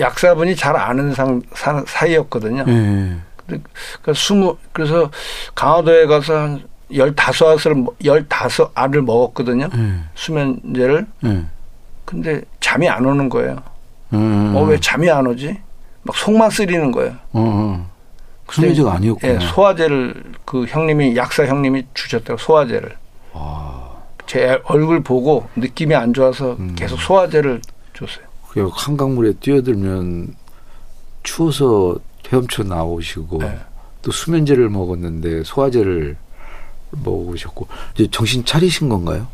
약사분이 0.00 0.56
잘 0.56 0.76
아는 0.76 1.12
상, 1.14 1.42
사, 1.54 1.82
사이였거든요. 1.86 2.64
예. 2.66 3.16
그러니까 3.36 4.14
스무 4.14 4.56
그래서 4.72 5.10
강화도에 5.54 6.06
가서 6.06 6.34
한 6.36 6.62
열다섯 6.94 7.66
알을 7.66 7.74
먹- 7.76 7.96
열다섯 8.02 8.70
알을 8.74 9.02
먹었거든요. 9.02 9.68
예. 9.76 9.94
수면제를. 10.14 11.06
예. 11.26 11.44
근데 12.06 12.40
잠이 12.60 12.88
안 12.88 13.04
오는 13.04 13.28
거예요. 13.28 13.56
음. 14.14 14.54
어왜 14.56 14.80
잠이 14.80 15.10
안 15.10 15.26
오지? 15.26 15.54
막 16.02 16.16
속만 16.16 16.48
쓰리는 16.50 16.90
거예요. 16.92 17.12
어, 17.32 17.40
어. 17.40 17.90
수면제가 18.50 18.94
아니었구나. 18.94 19.34
예, 19.34 19.38
소화제를 19.38 20.22
그 20.44 20.64
형님이 20.66 21.16
약사 21.16 21.46
형님이 21.46 21.86
주셨다고 21.94 22.38
소화제를 22.38 22.94
아, 23.32 23.73
제 24.26 24.60
얼굴 24.64 25.02
보고 25.02 25.48
느낌이 25.56 25.94
안 25.94 26.12
좋아서 26.14 26.56
음. 26.58 26.74
계속 26.76 26.98
소화제를 27.00 27.60
줬어요. 27.94 28.24
그 28.48 28.68
한강물에 28.72 29.34
뛰어들면 29.40 30.34
추워서 31.22 31.96
헤엄쳐 32.32 32.62
나오시고 32.64 33.38
네. 33.38 33.58
또 34.02 34.10
수면제를 34.12 34.68
먹었는데 34.68 35.42
소화제를 35.44 36.16
먹으셨고 36.90 37.66
이제 37.94 38.08
정신 38.10 38.44
차리신 38.44 38.88
건가요? 38.88 39.26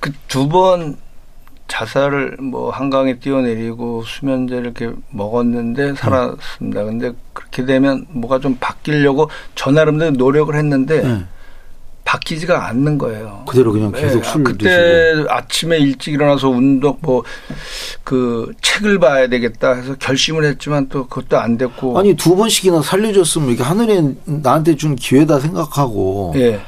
그 0.00 0.12
두 0.28 0.48
번 0.48 0.96
자살을 1.66 2.38
뭐 2.40 2.70
한강에 2.70 3.18
뛰어내리고 3.18 4.02
수면제를 4.04 4.64
이렇게 4.64 4.90
먹었는데 5.10 5.94
살았습니다. 5.96 6.84
근데 6.84 7.12
그렇게 7.34 7.66
되면 7.66 8.06
뭐가 8.08 8.38
좀 8.38 8.56
바뀌려고 8.58 9.28
저 9.54 9.70
나름대로 9.70 10.12
노력을 10.12 10.54
했는데 10.54 11.02
네. 11.02 11.24
바뀌지가 12.08 12.68
않는 12.68 12.96
거예요. 12.96 13.44
그대로 13.46 13.70
그냥 13.70 13.92
계속 13.92 14.24
예, 14.24 14.28
술 14.30 14.42
그때 14.42 14.64
드시고. 15.14 15.30
아침에 15.30 15.76
일찍 15.76 16.14
일어나서 16.14 16.48
운동 16.48 16.96
뭐 17.02 17.22
그 18.04 18.50
책을 18.62 18.98
봐야 18.98 19.26
되겠다 19.28 19.74
해서 19.74 19.94
결심을 19.98 20.44
했지만 20.46 20.88
또 20.88 21.06
그것도 21.08 21.38
안 21.38 21.58
됐고 21.58 21.98
아니 21.98 22.14
두 22.14 22.36
번씩이나 22.36 22.80
살려줬으면 22.80 23.50
이게 23.50 23.62
하늘에 23.62 24.02
나한테 24.24 24.76
준 24.76 24.96
기회다 24.96 25.38
생각하고 25.40 26.32
예 26.36 26.58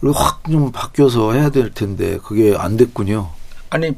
그리고 0.00 0.14
확좀 0.14 0.72
바뀌어서 0.72 1.34
해야 1.34 1.50
될 1.50 1.70
텐데 1.70 2.18
그게 2.24 2.54
안 2.56 2.78
됐군요. 2.78 3.28
아니 3.68 3.92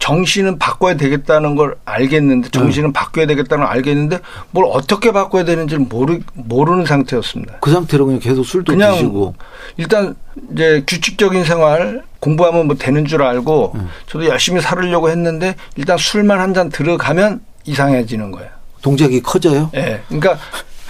정신은 0.00 0.58
바꿔야 0.58 0.96
되겠다는 0.96 1.54
걸 1.54 1.76
알겠는데 1.84 2.48
음. 2.48 2.50
정신은 2.50 2.92
바꿔야 2.92 3.26
되겠다는 3.26 3.64
걸 3.64 3.72
알겠는데 3.76 4.18
뭘 4.50 4.66
어떻게 4.68 5.12
바꿔야 5.12 5.44
되는지를 5.44 5.84
모르 5.88 6.18
모르는 6.34 6.86
상태였습니다. 6.86 7.58
그 7.60 7.70
상태로 7.70 8.06
그냥 8.06 8.18
계속 8.18 8.42
술도 8.44 8.72
그냥 8.72 8.92
드시고 8.94 9.34
일단 9.76 10.16
이제 10.52 10.82
규칙적인 10.86 11.44
생활 11.44 12.02
공부하면 12.18 12.66
뭐 12.66 12.76
되는 12.76 13.04
줄 13.04 13.22
알고 13.22 13.72
음. 13.76 13.88
저도 14.08 14.26
열심히 14.26 14.60
살으려고 14.60 15.10
했는데 15.10 15.54
일단 15.76 15.96
술만 15.98 16.40
한 16.40 16.50
잔 16.54 16.68
들어가면 16.70 17.40
이상해지는 17.66 18.32
거예요. 18.32 18.48
동작이 18.82 19.20
커져요. 19.22 19.70
예. 19.74 20.00
그러니까 20.08 20.36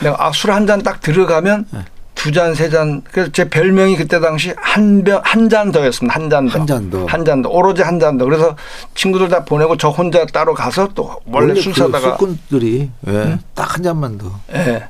내가 0.01 0.17
아, 0.25 0.31
술 0.33 0.51
한 0.53 0.67
잔 0.67 0.83
딱 0.83 1.01
들어가면 1.03 1.67
네. 1.73 1.81
두 2.21 2.31
잔, 2.33 2.55
세 2.55 2.69
잔. 2.69 3.01
그래서 3.11 3.33
제 3.33 3.49
별명이 3.49 3.97
그때 3.97 4.21
당시 4.21 4.53
한 4.59 5.03
병, 5.05 5.23
한 5.25 5.49
잔 5.49 5.73
더였습니다. 5.73 6.15
한 6.15 6.29
잔 6.29 6.47
더. 6.47 6.59
한 6.59 6.67
잔 6.67 6.91
더. 6.91 7.07
한 7.07 7.25
잔 7.25 7.41
더. 7.43 7.49
오로지 7.49 7.81
한 7.83 7.99
잔 7.99 8.19
더. 8.19 8.27
그래서 8.27 8.55
친구들 8.95 9.29
다 9.29 9.43
보내고 9.47 9.79
저 9.79 9.89
혼자 9.89 10.27
따로 10.27 10.53
가서 10.53 10.89
또 10.95 11.17
원래 11.25 11.55
술그 11.59 11.79
사다가. 11.79 12.01
술꾼들이 12.19 12.91
예, 13.09 13.39
딱한 13.55 13.83
잔만 13.83 14.19
더. 14.19 14.39
예. 14.53 14.85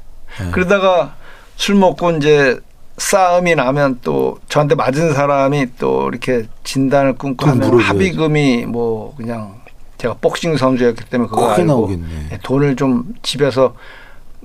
그러다가 0.51 1.15
술 1.55 1.77
먹고 1.77 2.11
이제 2.17 2.59
싸움이 2.99 3.55
나면 3.55 4.01
또 4.03 4.39
저한테 4.49 4.75
맞은 4.75 5.15
사람이 5.15 5.69
또 5.79 6.09
이렇게 6.09 6.47
진단을 6.65 7.15
끊고 7.15 7.47
하면 7.47 7.59
물어줘야지. 7.61 7.87
합의금이 7.87 8.67
뭐 8.67 9.15
그냥 9.17 9.55
제가 9.99 10.15
복싱 10.21 10.57
선수였기 10.57 11.05
때문에 11.05 11.29
그거 11.31 11.51
알고 11.51 11.63
나오겠네. 11.63 12.07
예, 12.33 12.39
돈을 12.43 12.75
좀 12.75 13.05
집에서 13.23 13.77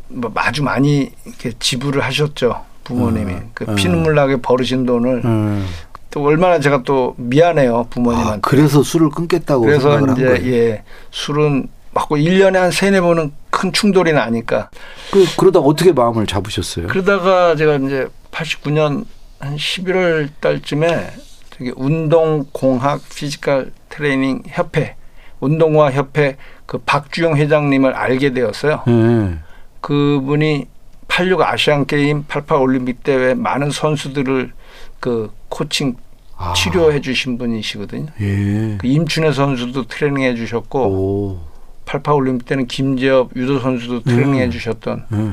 뭐 0.08 0.32
아주 0.36 0.62
많이 0.62 1.12
이렇게 1.26 1.52
지불을 1.60 2.04
하셨죠 2.04 2.64
부모님이 2.86 3.34
음, 3.34 3.50
그 3.54 3.66
음. 3.68 3.76
피눈물 3.76 4.16
나게 4.16 4.38
버으신 4.38 4.86
돈을 4.86 5.22
음. 5.26 5.68
또 6.10 6.24
얼마나 6.24 6.60
제가 6.60 6.84
또 6.84 7.14
미안해요 7.18 7.88
부모님한테 7.90 8.38
아, 8.38 8.40
그래서 8.42 8.82
술을 8.82 9.10
끊겠다고 9.10 9.62
그래서 9.64 9.92
생각을 9.92 10.10
한 10.10 10.16
이제 10.16 10.26
거예요. 10.26 10.54
예 10.54 10.84
술은 11.12 11.68
맞고 11.94 12.16
1년에 12.18 12.56
한 12.56 12.72
세네 12.72 13.02
번은 13.02 13.34
큰 13.50 13.74
충돌이 13.74 14.14
나니까 14.14 14.70
그, 15.12 15.26
그러다 15.38 15.60
어떻게 15.60 15.92
마음을 15.92 16.26
잡으셨어요? 16.26 16.88
그러다가 16.88 17.56
제가 17.56 17.76
이제 17.76 18.08
89년 18.32 19.06
한 19.40 19.56
11월 19.58 20.30
달쯤에 20.40 21.12
저기 21.58 21.74
운동 21.76 22.46
공학 22.52 23.02
physical 23.10 23.72
트레이닝 23.90 24.44
협회 24.48 24.96
운동화 25.40 25.92
협회 25.92 26.38
그 26.66 26.80
박주영 26.80 27.38
회장님을 27.38 27.94
알게 27.94 28.32
되었어요. 28.34 28.84
예. 28.88 29.38
그분이 29.82 30.68
86 31.08 31.42
아시안 31.42 31.86
게임, 31.86 32.24
88 32.28 32.58
올림픽 32.60 33.04
대회 33.04 33.34
많은 33.34 33.72
선수들을 33.72 34.52
그 35.00 35.32
코칭 35.50 35.96
아. 36.38 36.54
치료해 36.54 37.00
주신 37.02 37.38
분이시거든요. 37.38 38.08
예. 38.20 38.78
그 38.80 38.88
임춘애 38.88 39.32
선수도 39.32 39.84
트레이닝 39.88 40.24
해 40.24 40.36
주셨고 40.36 40.80
오. 40.88 41.40
88 41.86 42.14
올림픽 42.16 42.46
때는 42.48 42.68
김재엽 42.68 43.32
유도 43.36 43.60
선수도 43.60 44.02
트레이닝 44.04 44.34
음. 44.36 44.40
해 44.40 44.50
주셨던 44.50 45.06
예. 45.14 45.32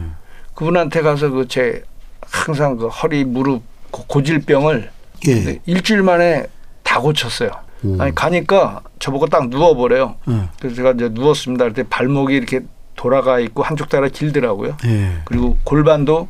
그분한테 0.54 1.02
가서 1.02 1.30
그 1.30 1.46
제 1.48 1.82
항상 2.30 2.76
그 2.76 2.86
허리 2.88 3.24
무릎 3.24 3.62
고- 3.90 4.04
고질병을 4.06 4.90
예. 5.28 5.58
일주일 5.66 6.02
만에 6.02 6.46
다 6.82 7.00
고쳤어요. 7.00 7.50
오. 7.84 7.96
아니 8.00 8.14
가니까 8.14 8.80
저보고 9.00 9.26
딱 9.26 9.48
누워버려요. 9.48 10.14
예. 10.28 10.48
그래서 10.60 10.76
제가 10.76 10.92
이제 10.92 11.08
누웠습니다. 11.10 11.64
그때 11.66 11.82
발목이 11.88 12.34
이렇게 12.34 12.60
돌아가 13.02 13.40
있고 13.40 13.64
한쪽 13.64 13.88
다리가 13.88 14.08
길더라고요. 14.16 14.76
예. 14.84 15.12
그리고 15.24 15.58
골반도 15.64 16.28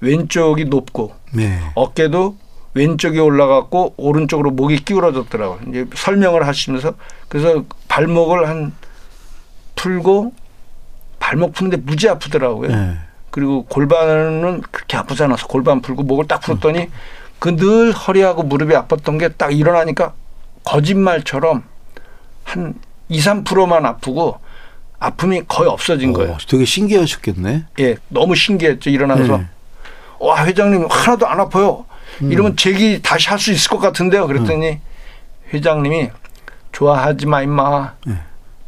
왼쪽이 0.00 0.64
높고 0.64 1.12
네. 1.34 1.60
어깨도 1.74 2.34
왼쪽이 2.72 3.18
올라갔고 3.18 3.92
오른쪽으로 3.98 4.50
목이 4.52 4.78
기울어졌더라고요. 4.84 5.58
이제 5.68 5.86
설명을 5.94 6.46
하시면서 6.46 6.94
그래서 7.28 7.62
발목을 7.88 8.48
한 8.48 8.72
풀고 9.74 10.32
발목 11.18 11.52
푸는데 11.52 11.76
무지 11.76 12.08
아프더라고요. 12.08 12.70
예. 12.70 12.96
그리고 13.30 13.64
골반은 13.66 14.62
그렇게 14.70 14.96
아프지 14.96 15.22
않아서 15.24 15.46
골반 15.46 15.82
풀고 15.82 16.04
목을 16.04 16.26
딱 16.26 16.40
풀었더니 16.40 16.88
그 17.38 17.54
늘 17.54 17.92
허리하고 17.92 18.44
무릎이 18.44 18.72
아팠던 18.74 19.20
게 19.20 19.28
딱 19.36 19.52
일어나니까 19.52 20.14
거짓말처럼 20.64 21.64
한 22.44 22.74
2, 23.10 23.18
3%만 23.20 23.84
아프고 23.84 24.38
아픔이 25.00 25.42
거의 25.46 25.68
없어진 25.70 26.12
거예요. 26.12 26.32
어, 26.32 26.38
되게 26.48 26.64
신기하셨겠네. 26.64 27.64
예, 27.80 27.96
너무 28.08 28.34
신기했죠. 28.34 28.90
일어나서 28.90 29.38
네. 29.38 29.46
와 30.18 30.44
회장님 30.44 30.86
하나도 30.90 31.26
안 31.26 31.38
아파요. 31.40 31.84
음. 32.22 32.32
이러면 32.32 32.56
제기 32.56 33.00
다시 33.00 33.28
할 33.28 33.38
수 33.38 33.52
있을 33.52 33.70
것 33.70 33.78
같은데요. 33.78 34.26
그랬더니 34.26 34.80
회장님이 35.54 36.10
좋아하지 36.72 37.26
마 37.26 37.42
임마. 37.42 37.92
네. 38.06 38.14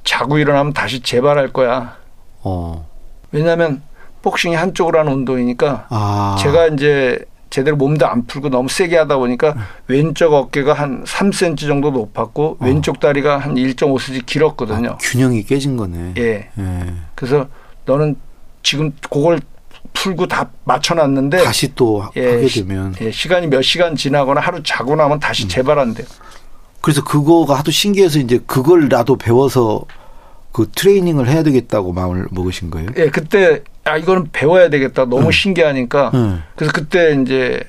자고 0.04 0.38
일어나면 0.38 0.72
다시 0.72 1.00
재발할 1.00 1.52
거야. 1.52 1.96
어. 2.42 2.88
왜냐하면 3.32 3.82
복싱이 4.22 4.54
한쪽으로 4.54 4.98
하는 4.98 5.12
운동이니까 5.12 5.86
아. 5.90 6.36
제가 6.40 6.68
이제 6.68 7.18
제대로 7.50 7.76
몸도 7.76 8.06
안 8.06 8.26
풀고 8.26 8.48
너무 8.48 8.68
세게 8.68 8.96
하다 8.96 9.16
보니까 9.18 9.54
네. 9.54 9.60
왼쪽 9.88 10.32
어깨가 10.32 10.72
한 10.72 11.02
3cm 11.04 11.58
정도 11.66 11.90
높았고 11.90 12.58
왼쪽 12.60 13.00
다리가 13.00 13.38
한 13.38 13.56
1.5cm 13.56 14.24
길었거든요. 14.24 14.90
어. 14.90 14.92
아, 14.92 14.98
균형이 15.00 15.42
깨진 15.42 15.76
거네. 15.76 16.14
예. 16.16 16.48
예. 16.56 16.94
그래서 17.16 17.46
너는 17.86 18.14
지금 18.62 18.92
그걸 19.10 19.40
풀고 19.92 20.28
다 20.28 20.48
맞춰놨는데 20.64 21.42
다시 21.42 21.74
또 21.74 22.02
하- 22.02 22.10
예, 22.16 22.34
하게 22.34 22.46
시- 22.46 22.64
되면 22.66 22.94
예, 23.00 23.10
시간이 23.10 23.48
몇 23.48 23.62
시간 23.62 23.96
지나거나 23.96 24.40
하루 24.40 24.62
자고 24.62 24.94
나면 24.94 25.18
다시 25.18 25.44
음. 25.44 25.48
재발한대요. 25.48 26.06
그래서 26.80 27.02
그거가 27.02 27.58
하도 27.58 27.70
신기해서 27.72 28.20
이제 28.20 28.40
그걸 28.46 28.88
나도 28.88 29.16
배워서 29.16 29.84
그 30.52 30.68
트레이닝을 30.74 31.28
해야 31.28 31.42
되겠다고 31.42 31.92
마음을 31.92 32.26
먹으신 32.30 32.70
거예요? 32.70 32.88
예, 32.96 33.08
그때 33.08 33.62
아 33.84 33.96
이거는 33.96 34.28
배워야 34.32 34.68
되겠다. 34.68 35.04
너무 35.04 35.26
음. 35.26 35.30
신기하니까 35.30 36.10
응. 36.14 36.42
그래서 36.56 36.72
그때 36.72 37.16
이제 37.22 37.62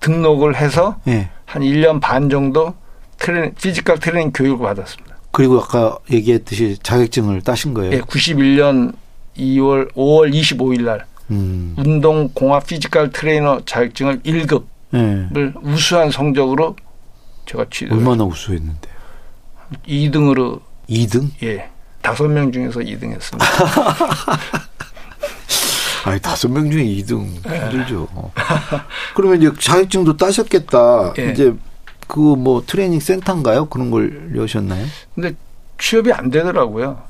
등록을 0.00 0.56
해서 0.56 1.00
예. 1.08 1.30
한 1.44 1.62
1년 1.62 2.00
반 2.00 2.30
정도 2.30 2.74
트레이닝 3.18 3.54
physical 3.54 3.98
트레이닝 3.98 4.32
교육을 4.32 4.64
받았습니다. 4.66 5.16
그리고 5.32 5.60
아까 5.60 5.98
얘기했듯이 6.10 6.78
자격증을 6.82 7.42
따신 7.42 7.74
거예요? 7.74 7.92
예, 7.92 8.00
91년 8.00 8.94
2월 9.36 9.92
5월 9.94 10.32
25일 10.32 10.82
날 10.84 11.06
음. 11.30 11.74
운동 11.76 12.28
공학 12.32 12.66
physical 12.66 13.10
트레이너 13.10 13.60
자격증을 13.66 14.20
1급을 14.20 14.62
예. 14.94 15.52
우수한 15.62 16.10
성적으로 16.10 16.76
제가 17.46 17.66
취득 17.70 17.92
얼마나 17.92 18.24
우수했는데? 18.24 18.88
2등으로 19.86 20.60
2등? 20.88 21.30
예. 21.42 21.68
다섯 22.02 22.28
명 22.28 22.50
중에서 22.52 22.80
2등 22.80 23.12
했습니다. 23.12 23.46
아니 26.04 26.20
다섯 26.20 26.48
명 26.48 26.70
중에 26.70 26.84
2등 26.84 27.26
힘들죠. 27.44 28.08
그러면 29.14 29.42
이제 29.42 29.50
자격증도 29.60 30.16
따셨겠다. 30.16 31.12
예. 31.18 31.32
이제 31.32 31.54
그 32.06 32.18
뭐 32.18 32.62
트레이닝 32.66 33.00
센터인가요? 33.00 33.66
그런 33.66 33.90
걸 33.90 34.32
여셨나요? 34.36 34.86
근데 35.14 35.34
취업이 35.78 36.12
안 36.12 36.30
되더라고요. 36.30 37.02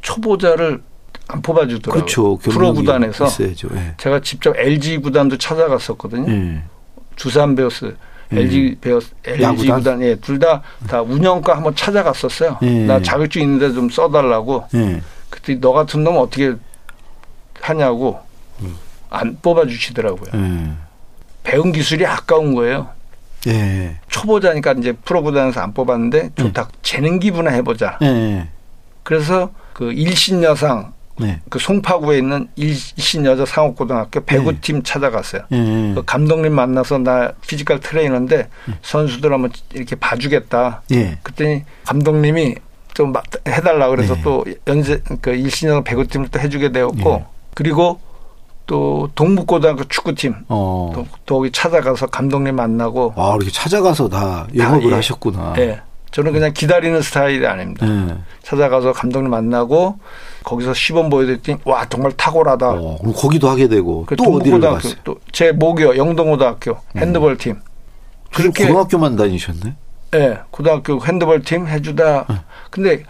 초보자를 0.00 0.82
안 1.28 1.42
뽑아주더라고요. 1.42 1.92
그렇죠. 2.04 2.36
프로 2.38 2.72
구단에서 2.72 3.26
있어야죠. 3.26 3.68
예. 3.74 3.94
제가 3.98 4.20
직접 4.20 4.56
LG 4.56 4.98
구단도 4.98 5.36
찾아갔었거든요. 5.38 6.32
예. 6.32 6.62
두산 7.16 7.54
베어스, 7.56 7.96
음. 8.32 8.38
LG 8.38 8.76
베어스, 8.80 9.10
LG? 9.24 9.68
구단, 9.68 10.02
예, 10.02 10.16
둘다 10.16 10.62
다 10.88 11.02
운영과 11.02 11.56
한번 11.56 11.74
찾아갔었어요. 11.74 12.58
예. 12.62 12.70
나 12.86 13.00
자격증 13.00 13.42
있는데 13.42 13.72
좀 13.72 13.88
써달라고. 13.88 14.64
예. 14.74 15.00
그때 15.30 15.58
너 15.60 15.72
같은 15.72 16.02
놈 16.04 16.16
어떻게 16.16 16.54
하냐고 17.60 18.20
음. 18.62 18.76
안 19.10 19.38
뽑아주시더라고요. 19.40 20.30
예. 20.34 20.70
배운 21.42 21.72
기술이 21.72 22.04
아까운 22.06 22.54
거예요. 22.54 22.88
예. 23.46 23.96
초보자니까 24.08 24.72
이제 24.72 24.92
프로 25.04 25.22
구단에서 25.22 25.60
안 25.60 25.72
뽑았는데 25.72 26.30
좋다. 26.34 26.68
재능 26.82 27.20
기부나 27.20 27.50
해보자. 27.52 27.98
예. 28.02 28.48
그래서 29.04 29.50
그 29.72 29.92
일신 29.92 30.42
여상 30.42 30.92
네. 31.18 31.40
그 31.48 31.58
송파구에 31.58 32.18
있는 32.18 32.48
일신여자 32.56 33.46
상업고등학교 33.46 34.20
배구팀 34.20 34.82
찾아갔어요. 34.82 35.42
예. 35.52 35.92
그 35.94 36.02
감독님 36.04 36.52
만나서 36.52 36.98
나 36.98 37.32
physical 37.46 37.80
트레이너인데 37.80 38.48
선수들 38.82 39.32
한번 39.32 39.50
이렇게 39.72 39.96
봐주겠다. 39.96 40.82
예. 40.92 41.18
그랬더니 41.22 41.64
감독님이 41.84 42.56
좀 42.94 43.09
막 43.09 43.24
해달라 43.46 43.88
그래서 43.88 44.14
네. 44.14 44.22
또 44.22 44.44
연세 44.66 45.00
그 45.20 45.30
일신여상 45.30 45.84
배구팀을 45.84 46.28
또 46.28 46.40
해주게 46.40 46.72
되었고 46.72 47.10
예. 47.12 47.26
그리고 47.54 48.00
또 48.66 49.08
동북고등학교 49.14 49.84
축구팀 49.84 50.34
어. 50.48 50.92
또, 50.94 51.06
또 51.24 51.36
거기 51.36 51.50
찾아가서 51.50 52.06
감독님 52.06 52.56
만나고 52.56 53.14
아, 53.16 53.34
이렇게 53.36 53.50
찾아가서 53.50 54.08
다 54.08 54.46
영업을 54.54 54.90
예. 54.90 54.94
하셨구나. 54.94 55.54
예. 55.58 55.80
저는 56.10 56.32
그냥 56.32 56.52
기다리는 56.52 57.00
스타일이 57.02 57.46
아닙니다. 57.46 57.86
예. 57.86 58.16
찾아가서 58.42 58.92
감독님 58.92 59.30
만나고 59.30 59.98
거기서 60.46 60.74
시범 60.74 61.10
보여드렸더니 61.10 61.58
와 61.64 61.84
정말 61.88 62.12
탁월하다. 62.12 62.70
어, 62.70 62.98
그럼 63.00 63.12
거기도 63.14 63.50
하게 63.50 63.66
되고 63.66 64.06
그또 64.06 64.22
어디를 64.36 64.60
갔어요? 64.60 64.92
음. 64.92 64.98
또제 65.02 65.52
모교 65.52 65.96
영동고등학교 65.96 66.78
핸드볼 66.96 67.36
팀. 67.36 67.56
그렇게 68.32 68.64
그렇게 68.64 68.66
고등학교만 68.68 69.16
다니셨네? 69.16 69.74
예, 70.14 70.38
고등학교 70.52 71.04
핸드볼 71.04 71.42
팀 71.42 71.66
해주다. 71.66 72.26
네. 72.28 72.36
근데 72.70 73.02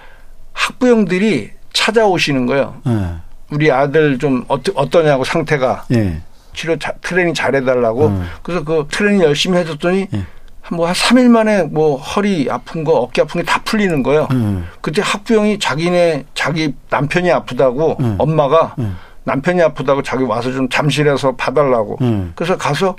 학부형들이 0.54 1.50
찾아오시는 1.74 2.46
거예요. 2.46 2.80
예. 2.86 3.16
우리 3.50 3.70
아들 3.70 4.18
좀 4.18 4.46
어떠, 4.48 4.72
어떠냐고 4.74 5.22
상태가 5.22 5.84
예. 5.92 6.22
치료 6.54 6.78
자, 6.78 6.94
트레이닝 7.02 7.34
잘해달라고. 7.34 8.06
음. 8.06 8.26
그래서 8.42 8.64
그 8.64 8.86
트레이닝 8.90 9.22
열심히 9.22 9.58
해줬더니 9.58 10.06
예. 10.14 10.16
한 10.16 10.26
뭐한 10.72 10.94
3일 10.94 11.28
만에 11.28 11.62
뭐 11.64 11.96
허리 11.96 12.48
아픈 12.50 12.82
거 12.84 12.92
어깨 12.94 13.22
아픈 13.22 13.40
게 13.40 13.46
다 13.46 13.60
풀리는 13.64 14.02
거예요. 14.02 14.26
음. 14.32 14.66
그때 14.80 15.00
학부형이 15.02 15.58
자기네 15.58 16.24
자기 16.34 16.74
남편이 16.90 17.30
아프다고 17.30 17.96
음. 18.00 18.16
엄마가 18.18 18.74
음. 18.78 18.96
남편이 19.24 19.62
아프다고 19.62 20.02
자기 20.02 20.24
와서 20.24 20.52
좀 20.52 20.68
잠실에서 20.68 21.36
봐달라고. 21.36 21.98
음. 22.00 22.32
그래서 22.34 22.56
가서 22.56 22.96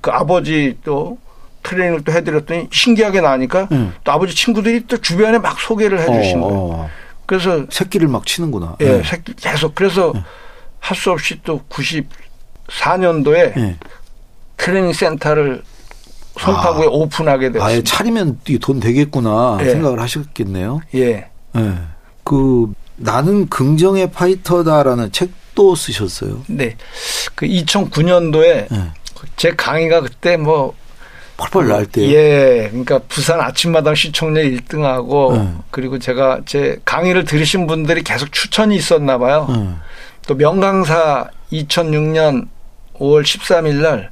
그 0.00 0.10
아버지 0.10 0.76
또 0.84 1.18
트레이닝을 1.62 2.04
또 2.04 2.12
해드렸더니 2.12 2.68
신기하게 2.72 3.20
나니까 3.20 3.68
음. 3.72 3.94
또 4.04 4.12
아버지 4.12 4.34
친구들이 4.34 4.86
또 4.86 4.96
주변에 4.98 5.38
막 5.38 5.58
소개를 5.60 6.00
해주신 6.00 6.38
어, 6.42 6.46
거예요. 6.46 6.58
어. 6.60 6.90
그래서 7.26 7.64
새끼를 7.70 8.08
막 8.08 8.26
치는구나. 8.26 8.76
예, 8.80 9.02
새끼 9.04 9.34
계속 9.34 9.74
그래서 9.74 10.12
할수 10.80 11.10
없이 11.12 11.38
또 11.44 11.60
94년도에 11.68 13.56
예. 13.56 13.76
트레이닝 14.56 14.92
센터를 14.92 15.62
송파구에 16.40 16.86
아. 16.86 16.90
오픈하게 16.90 17.46
아예 17.46 17.52
되었습니다. 17.52 17.96
차리면 17.96 18.40
돈 18.60 18.80
되겠구나 18.80 19.58
예. 19.60 19.70
생각을 19.70 20.00
하셨겠네요. 20.00 20.80
예. 20.94 21.28
예. 21.56 21.74
그 22.24 22.72
나는 22.96 23.48
긍정의 23.48 24.10
파이터다라는 24.12 25.12
책도 25.12 25.74
쓰셨어요. 25.74 26.42
네. 26.48 26.76
그 27.34 27.46
2009년도에 27.46 28.44
예. 28.44 28.92
제 29.36 29.50
강의가 29.50 30.00
그때 30.00 30.36
뭐 30.36 30.74
펄펄 31.36 31.68
날 31.68 31.86
때. 31.86 32.02
예, 32.12 32.68
그러니까 32.68 33.00
부산 33.08 33.40
아침마당 33.40 33.94
시청률 33.94 34.44
1등하고 34.56 35.32
음. 35.32 35.60
그리고 35.70 35.98
제가 35.98 36.40
제 36.44 36.78
강의를 36.84 37.24
들으신 37.24 37.66
분들이 37.66 38.02
계속 38.02 38.30
추천이 38.32 38.76
있었나 38.76 39.16
봐요. 39.16 39.46
음. 39.48 39.80
또 40.26 40.34
명강사 40.34 41.28
2006년 41.52 42.48
5월 42.98 43.22
13일 43.22 43.74
날 43.76 44.10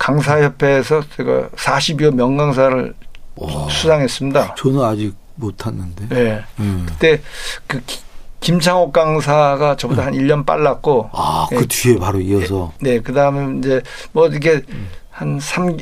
강사협회에서 0.00 1.02
제가 1.16 1.48
40여 1.50 2.10
명 2.14 2.36
강사를 2.36 2.94
와, 3.36 3.68
수상했습니다. 3.68 4.54
저는 4.56 4.82
아직 4.82 5.14
못 5.34 5.56
탔는데. 5.58 6.08
예. 6.12 6.44
음. 6.58 6.86
그때 6.88 7.20
그 7.66 7.80
기- 7.84 8.00
김창옥 8.40 8.92
강사가 8.94 9.76
저보다 9.76 10.06
한 10.06 10.14
1년 10.14 10.46
빨랐고 10.46 11.10
아, 11.12 11.46
그 11.50 11.56
예. 11.56 11.66
뒤에 11.68 11.96
바로 11.98 12.18
이어서. 12.20 12.72
네, 12.80 12.98
그 13.00 13.12
다음에 13.12 13.58
이제 13.58 13.82
뭐 14.12 14.26
이렇게 14.26 14.62
한 15.10 15.38
3, 15.38 15.76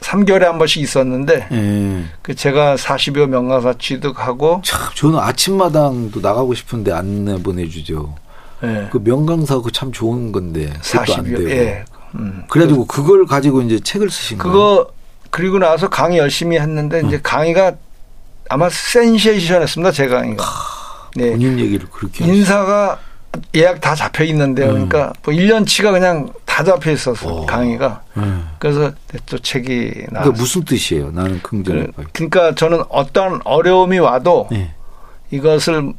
3개월에 0.00 0.42
한 0.42 0.56
번씩 0.58 0.80
있었는데 0.82 1.48
예. 1.50 2.04
그 2.22 2.34
제가 2.36 2.76
40여 2.76 3.26
명가사 3.26 3.74
취득하고 3.80 4.62
참 4.64 4.80
저는 4.94 5.18
아침마당도 5.18 6.20
나가고 6.20 6.54
싶은데 6.54 6.92
안 6.92 7.40
보내주죠. 7.42 8.14
예. 8.62 8.88
그 8.92 9.00
명강사 9.02 9.56
그거 9.56 9.70
참 9.70 9.90
좋은 9.90 10.30
건데 10.30 10.72
그것도 10.84 11.14
안 11.14 11.24
40여 11.24 11.36
되고. 11.36 11.50
예. 11.50 11.84
음. 12.14 12.44
그래가지고 12.48 12.86
그걸 12.86 13.26
가지고 13.26 13.62
이제 13.62 13.78
책을 13.80 14.10
쓰신 14.10 14.38
거예요. 14.38 14.52
그거 14.52 14.90
그리고 15.30 15.58
나서 15.58 15.88
강의 15.88 16.18
열심히 16.18 16.58
했는데 16.58 17.02
이제 17.06 17.20
강의가 17.22 17.72
아마 18.48 18.68
센세이션했습니다. 18.68 19.92
제 19.92 20.08
강의가. 20.08 20.44
네. 21.16 21.30
본인 21.30 21.58
얘기를 21.58 21.86
그렇게 21.90 22.24
인사가 22.24 22.98
예약 23.54 23.80
다 23.80 23.94
잡혀 23.94 24.24
있는데요. 24.24 24.70
음. 24.70 24.88
그러니까 24.88 25.12
뭐 25.22 25.32
1년치가 25.34 25.92
그냥 25.92 26.32
다 26.44 26.64
잡혀 26.64 26.90
있었어. 26.90 27.32
오. 27.32 27.46
강의가. 27.46 28.02
예. 28.18 28.22
그래서 28.58 28.92
또 29.26 29.38
책이 29.38 29.90
그게 29.90 30.06
나왔어요. 30.10 30.32
무슨 30.32 30.64
뜻이에요? 30.64 31.10
나는 31.12 31.40
긍정을 31.42 31.92
그, 31.94 32.04
그러니까 32.12 32.54
저는 32.54 32.82
어떤 32.88 33.40
어려움이 33.44 33.98
와도 33.98 34.48
예. 34.52 34.72
이것을 35.30 35.92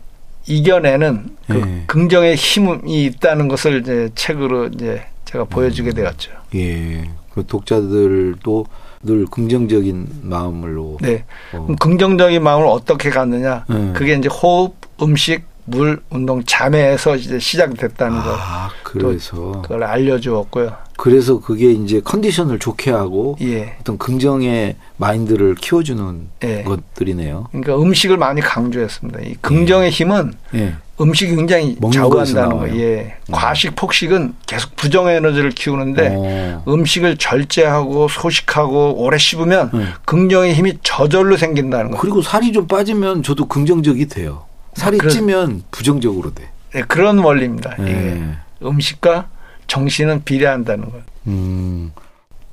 이겨내는 0.45 1.38
그 1.47 1.56
예. 1.56 1.84
긍정의 1.88 2.36
힘이 2.36 3.06
있다는 3.06 3.47
것을 3.47 3.82
이제 3.82 4.10
책으로 4.15 4.67
이제 4.67 5.06
제가 5.31 5.45
보여주게 5.45 5.91
되었죠. 5.91 6.31
예. 6.55 7.09
그 7.33 7.45
독자들도 7.45 8.65
늘 9.03 9.25
긍정적인 9.25 10.07
마음으로 10.23 10.97
네. 11.01 11.23
어. 11.53 11.67
긍정적인 11.79 12.43
마음을 12.43 12.67
어떻게 12.67 13.09
갖느냐? 13.09 13.65
음. 13.69 13.93
그게 13.95 14.13
이제 14.15 14.27
호흡, 14.27 14.75
음식, 15.01 15.43
물, 15.65 16.01
운동, 16.09 16.43
잠에서 16.43 17.15
이제 17.15 17.39
시작됐다는 17.39 18.21
거. 18.21 18.35
아, 18.37 18.69
그래서 18.83 19.61
그걸 19.61 19.83
알려주었고요. 19.83 20.75
그래서 20.97 21.39
그게 21.39 21.71
이제 21.71 22.01
컨디션을 22.01 22.59
좋게 22.59 22.91
하고 22.91 23.37
예. 23.41 23.77
어떤 23.79 23.97
긍정의 23.97 24.75
마인드를 24.97 25.55
키워주는 25.55 26.27
예. 26.43 26.63
것들이네요. 26.63 27.47
그러니까 27.51 27.77
음식을 27.77 28.17
많이 28.17 28.41
강조했습니다. 28.41 29.21
이 29.21 29.35
긍정의 29.41 29.89
힘은 29.89 30.33
예. 30.55 30.75
음식이 31.01 31.35
굉장히 31.35 31.77
좌우한다는 31.93 32.49
나와요. 32.49 32.59
거예요. 32.71 32.81
예. 32.81 33.17
음. 33.27 33.31
과식, 33.31 33.75
폭식은 33.75 34.35
계속 34.45 34.75
부정 34.75 35.07
에너지를 35.09 35.51
키우는데 35.51 36.13
어. 36.15 36.63
음식을 36.67 37.17
절제하고 37.17 38.07
소식하고 38.07 38.95
오래 39.03 39.17
씹으면 39.17 39.71
네. 39.73 39.85
긍정의 40.05 40.53
힘이 40.53 40.77
저절로 40.83 41.37
생긴다는 41.37 41.91
거예요. 41.91 41.99
그리고 42.01 42.21
살이 42.21 42.51
좀 42.51 42.67
빠지면 42.67 43.23
저도 43.23 43.47
긍정적이 43.47 44.07
돼요. 44.07 44.45
살이 44.75 44.97
그래- 44.97 45.09
찌면 45.11 45.63
부정적으로 45.71 46.33
돼. 46.33 46.49
네, 46.73 46.83
그런 46.83 47.17
원리입니다. 47.19 47.75
이게 47.79 47.91
예. 47.91 48.23
음식과 48.63 49.27
정신은 49.67 50.23
비례한다는 50.23 50.89
거예요. 50.89 51.03
음. 51.27 51.91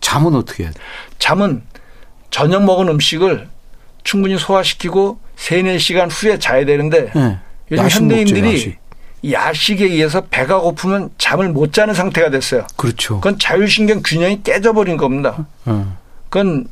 잠은 0.00 0.34
어떻게 0.34 0.64
해야 0.64 0.72
돼? 0.72 0.80
잠은 1.18 1.62
저녁 2.30 2.64
먹은 2.64 2.88
음식을 2.88 3.48
충분히 4.04 4.38
소화시키고 4.38 5.18
3, 5.36 5.64
4시간 5.64 6.08
후에 6.10 6.38
자야 6.38 6.64
되는데 6.64 7.10
예. 7.14 7.38
요즘 7.70 7.84
야식 7.84 8.00
현대인들이 8.00 8.42
먹죠, 8.42 8.54
야식. 8.54 8.78
이 9.22 9.32
야식 9.32 9.80
에 9.82 9.84
의해서 9.86 10.20
배가 10.22 10.60
고프면 10.60 11.10
잠을 11.18 11.48
못 11.48 11.72
자는 11.72 11.94
상태가 11.94 12.30
됐어요. 12.30 12.66
그렇죠. 12.76 13.16
그건 13.16 13.38
자율신경 13.38 14.02
균형이 14.04 14.42
깨져버린 14.42 14.96
겁니다. 14.96 15.46
예. 15.66 15.84
그건 16.28 16.66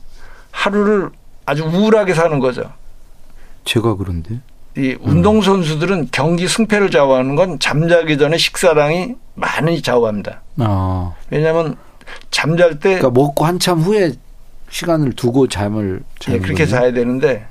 하루를 0.52 1.11
아주 1.44 1.64
우울하게 1.64 2.14
사는 2.14 2.38
거죠. 2.38 2.72
제가 3.64 3.96
그런데. 3.96 4.40
이 4.76 4.94
운동 5.00 5.40
선수들은 5.40 6.09
경기 6.12 6.46
승패를 6.46 6.90
좌우하는 6.90 7.35
건 7.35 7.59
잠자기 7.59 8.18
전에 8.18 8.37
식사량이 8.37 9.14
많이 9.35 9.80
좌우합니다. 9.80 10.42
아. 10.59 11.14
왜냐하면 11.30 11.76
잠잘 12.30 12.78
때 12.78 12.98
그러니까 12.98 13.11
먹고 13.11 13.44
한참 13.44 13.80
후에 13.80 14.12
시간을 14.70 15.14
두고 15.14 15.48
잠을 15.48 16.02
예, 16.28 16.38
그렇게 16.38 16.64
거네요? 16.64 16.66
자야 16.66 16.92
되는데 16.92 17.46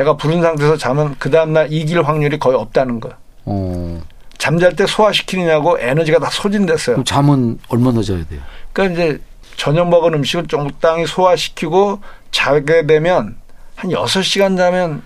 배가 0.00 0.16
부른 0.16 0.40
상태에서 0.40 0.78
자면 0.78 1.14
그 1.18 1.30
다음날 1.30 1.70
이길 1.70 2.02
확률이 2.02 2.38
거의 2.38 2.56
없다는 2.56 3.00
거예요. 3.00 3.16
어. 3.44 4.00
잠잘 4.38 4.74
때 4.74 4.86
소화시키느냐고 4.86 5.78
에너지가 5.78 6.18
다 6.18 6.30
소진됐어요. 6.30 6.96
그럼 6.96 7.04
잠은 7.04 7.58
얼마나 7.68 8.00
자야 8.00 8.24
돼요? 8.26 8.40
그러니까 8.72 9.04
이제 9.04 9.20
저녁 9.56 9.90
먹은 9.90 10.14
음식을 10.14 10.46
적당히 10.46 11.06
소화시키고 11.06 12.00
자게 12.30 12.86
되면 12.86 13.36
한 13.76 13.90
6시간 13.90 14.56
자면 14.56 15.02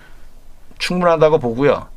충분하다고 0.79 1.39
보고요. 1.39 1.87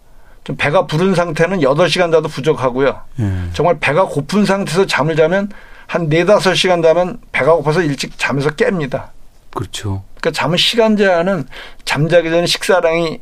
좀 0.43 0.57
배가 0.57 0.87
부른 0.87 1.15
상태는 1.15 1.61
8시간 1.61 2.11
자도 2.11 2.27
부족하고요. 2.27 3.01
예. 3.21 3.33
정말 3.53 3.79
배가 3.79 4.07
고픈 4.07 4.45
상태에서 4.45 4.87
잠을 4.87 5.15
자면 5.15 5.51
한 5.87 6.09
4, 6.09 6.25
5시간 6.25 6.83
자면 6.83 7.21
배가 7.31 7.55
고파서 7.55 7.81
일찍 7.81 8.19
잠에서 8.19 8.51
깹니다. 8.51 9.11
그렇죠. 9.55 10.03
그러니까 10.21 10.31
잠은 10.33 10.57
시간 10.57 10.97
제한은 10.97 11.45
잠자기 11.85 12.31
전에 12.31 12.47
식사량이 12.47 13.21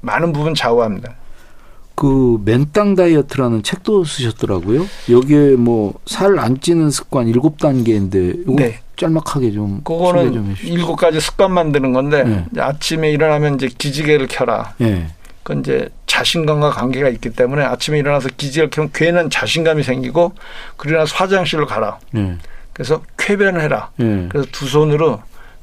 많은 0.00 0.32
부분 0.32 0.54
좌우합니다. 0.54 1.14
그 1.94 2.40
맨땅 2.46 2.94
다이어트라는 2.94 3.62
책도 3.62 4.04
쓰셨더라고요. 4.04 4.86
여기에 5.10 5.56
뭐 5.56 5.92
살 6.06 6.38
안 6.38 6.58
찌는 6.60 6.90
습관 6.90 7.28
일곱 7.28 7.58
단계인데 7.58 8.32
네. 8.56 8.80
짤막하게 8.96 9.52
좀좀 9.52 9.80
그거는 9.84 10.48
해주시죠. 10.50 10.72
일곱 10.72 10.96
가지 10.96 11.20
습관 11.20 11.52
만드는 11.52 11.92
건데 11.92 12.24
네. 12.50 12.60
아침에 12.60 13.10
일어나면 13.10 13.56
이제 13.56 13.68
기지개를 13.68 14.28
켜라. 14.28 14.74
예. 14.80 15.08
그건 15.42 15.60
이제 15.60 15.88
자신감과 16.06 16.70
관계가 16.70 17.08
있기 17.10 17.30
때문에 17.30 17.64
아침에 17.64 17.98
일어나서 17.98 18.28
기지개를 18.36 18.70
켜면 18.70 18.90
괜한 18.94 19.28
자신감이 19.30 19.82
생기고 19.82 20.32
그러고 20.78 20.98
나서 20.98 21.14
화장실로 21.16 21.66
가라. 21.66 21.98
예. 22.16 22.36
그래서 22.72 23.02
쾌변을 23.18 23.60
해라. 23.60 23.90
예. 24.00 24.26
그래서 24.30 24.48
두 24.52 24.66
손으로 24.66 25.20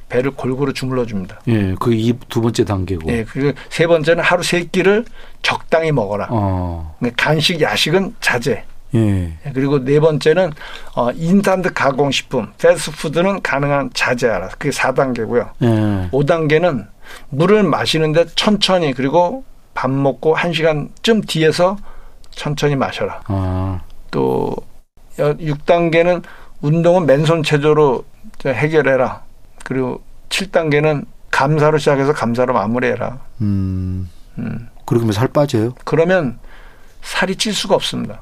배를 0.10 0.32
골고루 0.32 0.74
주물러 0.74 1.06
줍니다. 1.06 1.40
예. 1.48 1.76
그게 1.80 2.14
두 2.30 2.42
번째 2.42 2.64
단계고. 2.64 3.12
예, 3.12 3.26
그리고 3.26 3.58
세 3.70 3.88
번째는 3.88 4.24
하루 4.24 4.42
세 4.42 4.64
끼를 4.64 5.06
적당히 5.42 5.92
먹어라. 5.92 6.28
어. 6.30 6.96
그러니까 7.00 7.24
간식, 7.26 7.62
야식은 7.62 8.16
자제. 8.22 8.64
예. 8.96 9.00
예, 9.00 9.52
그리고 9.54 9.84
네 9.84 10.00
번째는 10.00 10.52
어, 10.96 11.12
인스턴트 11.12 11.74
가공식품, 11.74 12.54
패스트푸드는 12.58 13.42
가능한 13.42 13.92
자제하라. 13.94 14.50
그게 14.50 14.70
4단계고요. 14.70 15.50
예. 15.64 16.10
5단계는 16.12 16.88
물을 17.30 17.64
마시는데 17.64 18.26
천천히 18.36 18.94
그리고 18.94 19.44
밥 19.74 19.92
먹고 19.92 20.36
1시간쯤 20.36 21.28
뒤에서 21.28 21.78
천천히 22.32 22.76
마셔라. 22.76 23.22
아. 23.26 23.82
또 24.10 24.56
6단계는 25.18 26.24
운동은 26.62 27.06
맨손 27.06 27.44
체조로 27.44 28.06
해결해라. 28.46 29.27
그리고 29.68 30.02
7단계는 30.30 31.06
감사로 31.30 31.78
시작해서 31.78 32.14
감사로 32.14 32.54
마무리해라. 32.54 33.20
음. 33.42 34.10
음. 34.38 34.70
그러면 34.86 35.12
살 35.12 35.28
빠져요? 35.28 35.74
그러면 35.84 36.40
살이 37.02 37.36
찔 37.36 37.54
수가 37.54 37.76
없습니다. 37.76 38.22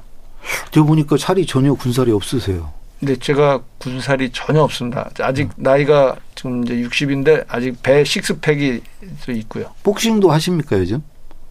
제가 0.72 0.84
보니까 0.84 1.16
살이 1.16 1.46
전혀 1.46 1.72
군살이 1.74 2.10
없으세요. 2.10 2.72
근데 2.98 3.14
제가 3.14 3.60
군살이 3.78 4.30
전혀 4.32 4.60
없습니다. 4.60 5.08
아직 5.20 5.50
나이가 5.54 6.16
지금 6.34 6.64
이제 6.64 6.74
60인데 6.74 7.44
아직 7.46 7.80
배 7.80 8.02
식스팩이 8.02 8.80
또 9.24 9.30
있고요. 9.30 9.72
복싱도 9.84 10.30
하십니까 10.32 10.76
요즘? 10.78 11.04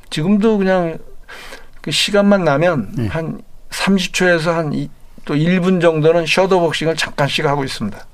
지금도 0.10 0.58
그냥 0.58 0.97
그 1.79 1.91
시간만 1.91 2.43
나면 2.43 2.91
네. 2.97 3.08
한 3.08 3.41
30초에서 3.69 4.51
한 4.51 4.89
또 5.25 5.34
1분 5.34 5.81
정도는 5.81 6.25
셔도복싱을 6.27 6.95
잠깐씩 6.95 7.45
하고 7.45 7.63
있습니다. 7.63 8.05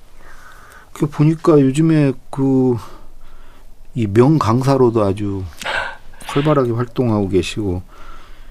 그 0.94 1.08
보니까 1.08 1.60
요즘에 1.60 2.14
그 2.30 2.78
이 3.94 4.08
명 4.08 4.40
강사로도 4.40 5.04
아주 5.04 5.44
활발하게 6.28 6.72
활동하고 6.72 7.28
계시고 7.28 7.82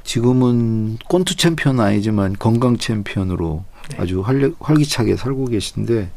지금은 0.04 0.98
권투 1.08 1.36
챔피언 1.36 1.80
아니지만 1.80 2.36
건강 2.38 2.76
챔피언으로 2.76 3.64
네. 3.90 3.96
아주 3.98 4.20
활, 4.20 4.52
활기차게 4.60 5.16
살고 5.16 5.46
계신데 5.46 6.10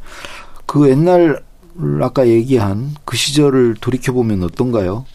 그 0.66 0.90
옛날 0.90 1.42
아까 2.02 2.28
얘기한 2.28 2.96
그 3.06 3.16
시절을 3.16 3.76
돌이켜 3.80 4.12
보면 4.12 4.44
어떤가요? 4.44 5.06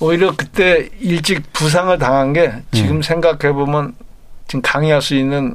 오히려 0.00 0.34
그때 0.36 0.90
일찍 1.00 1.50
부상을 1.52 1.96
당한 1.98 2.32
게 2.32 2.52
지금 2.72 3.00
생각해 3.00 3.52
보면 3.54 3.94
지금 4.48 4.60
강의할 4.62 5.00
수 5.00 5.14
있는 5.14 5.54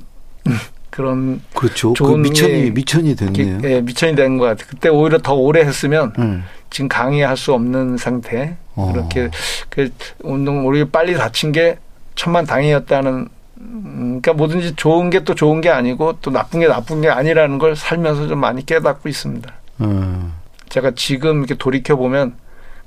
그런 0.99 1.41
그렇죠. 1.55 1.93
그 1.93 1.97
좋은 1.97 2.21
미천이 2.21 2.53
예, 2.53 2.69
미천이 2.71 3.15
됐네요. 3.15 3.59
예, 3.63 3.79
미천이 3.79 4.15
된 4.15 4.37
것 4.37 4.45
같아요. 4.47 4.67
그때 4.69 4.89
오히려 4.89 5.17
더 5.19 5.33
오래 5.33 5.61
했으면 5.61 6.11
네. 6.17 6.41
지금 6.69 6.89
강의할 6.89 7.37
수 7.37 7.53
없는 7.53 7.95
상태. 7.95 8.57
어. 8.75 8.91
그렇게 8.91 9.29
그 9.69 9.89
운동 10.21 10.67
우리 10.67 10.83
빨리 10.83 11.13
다친 11.15 11.53
게 11.53 11.77
천만 12.15 12.45
다행이었다는 12.45 13.29
음, 13.61 14.19
그러니까 14.21 14.33
뭐든지 14.33 14.75
좋은 14.75 15.09
게 15.09 15.21
또 15.23 15.35
좋은 15.35 15.61
게 15.61 15.69
아니고 15.69 16.17
또 16.21 16.31
나쁜 16.31 16.59
게 16.59 16.67
나쁜 16.67 16.99
게 16.99 17.07
아니라는 17.09 17.59
걸 17.59 17.77
살면서 17.77 18.27
좀 18.27 18.39
많이 18.41 18.65
깨닫고 18.65 19.07
있습니다. 19.07 19.53
어. 19.79 20.33
제가 20.67 20.91
지금 20.95 21.37
이렇게 21.39 21.55
돌이켜 21.55 21.95
보면 21.95 22.35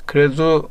그래도 0.05 0.69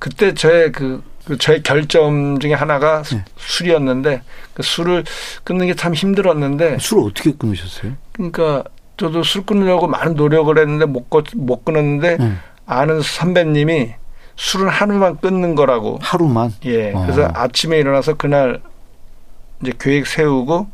그때 0.00 0.34
저의 0.34 0.72
그, 0.72 1.04
그 1.28 1.36
저의 1.36 1.62
결점 1.62 2.38
중에 2.40 2.54
하나가 2.54 3.02
수- 3.02 3.16
네. 3.16 3.24
술이었는데 3.36 4.22
그 4.54 4.62
술을 4.62 5.04
끊는 5.44 5.66
게 5.66 5.74
참 5.74 5.92
힘들었는데 5.94 6.78
술을 6.80 7.04
어떻게 7.10 7.32
끊으셨어요? 7.32 7.92
그러니까 8.12 8.64
저도 8.96 9.22
술 9.22 9.44
끊으려고 9.44 9.86
많은 9.86 10.14
노력을 10.14 10.56
했는데 10.58 10.86
못, 10.86 11.08
끊, 11.10 11.22
못 11.36 11.64
끊었는데 11.64 12.16
음. 12.20 12.40
아는 12.66 13.02
선배님이 13.02 13.94
술은 14.36 14.68
하루만 14.68 15.18
끊는 15.18 15.54
거라고. 15.54 15.98
하루만. 16.00 16.52
예. 16.64 16.92
어. 16.92 17.02
그래서 17.02 17.28
아침에 17.34 17.78
일어나서 17.78 18.14
그날 18.14 18.60
이제 19.62 19.72
계획 19.78 20.06
세우고 20.06 20.66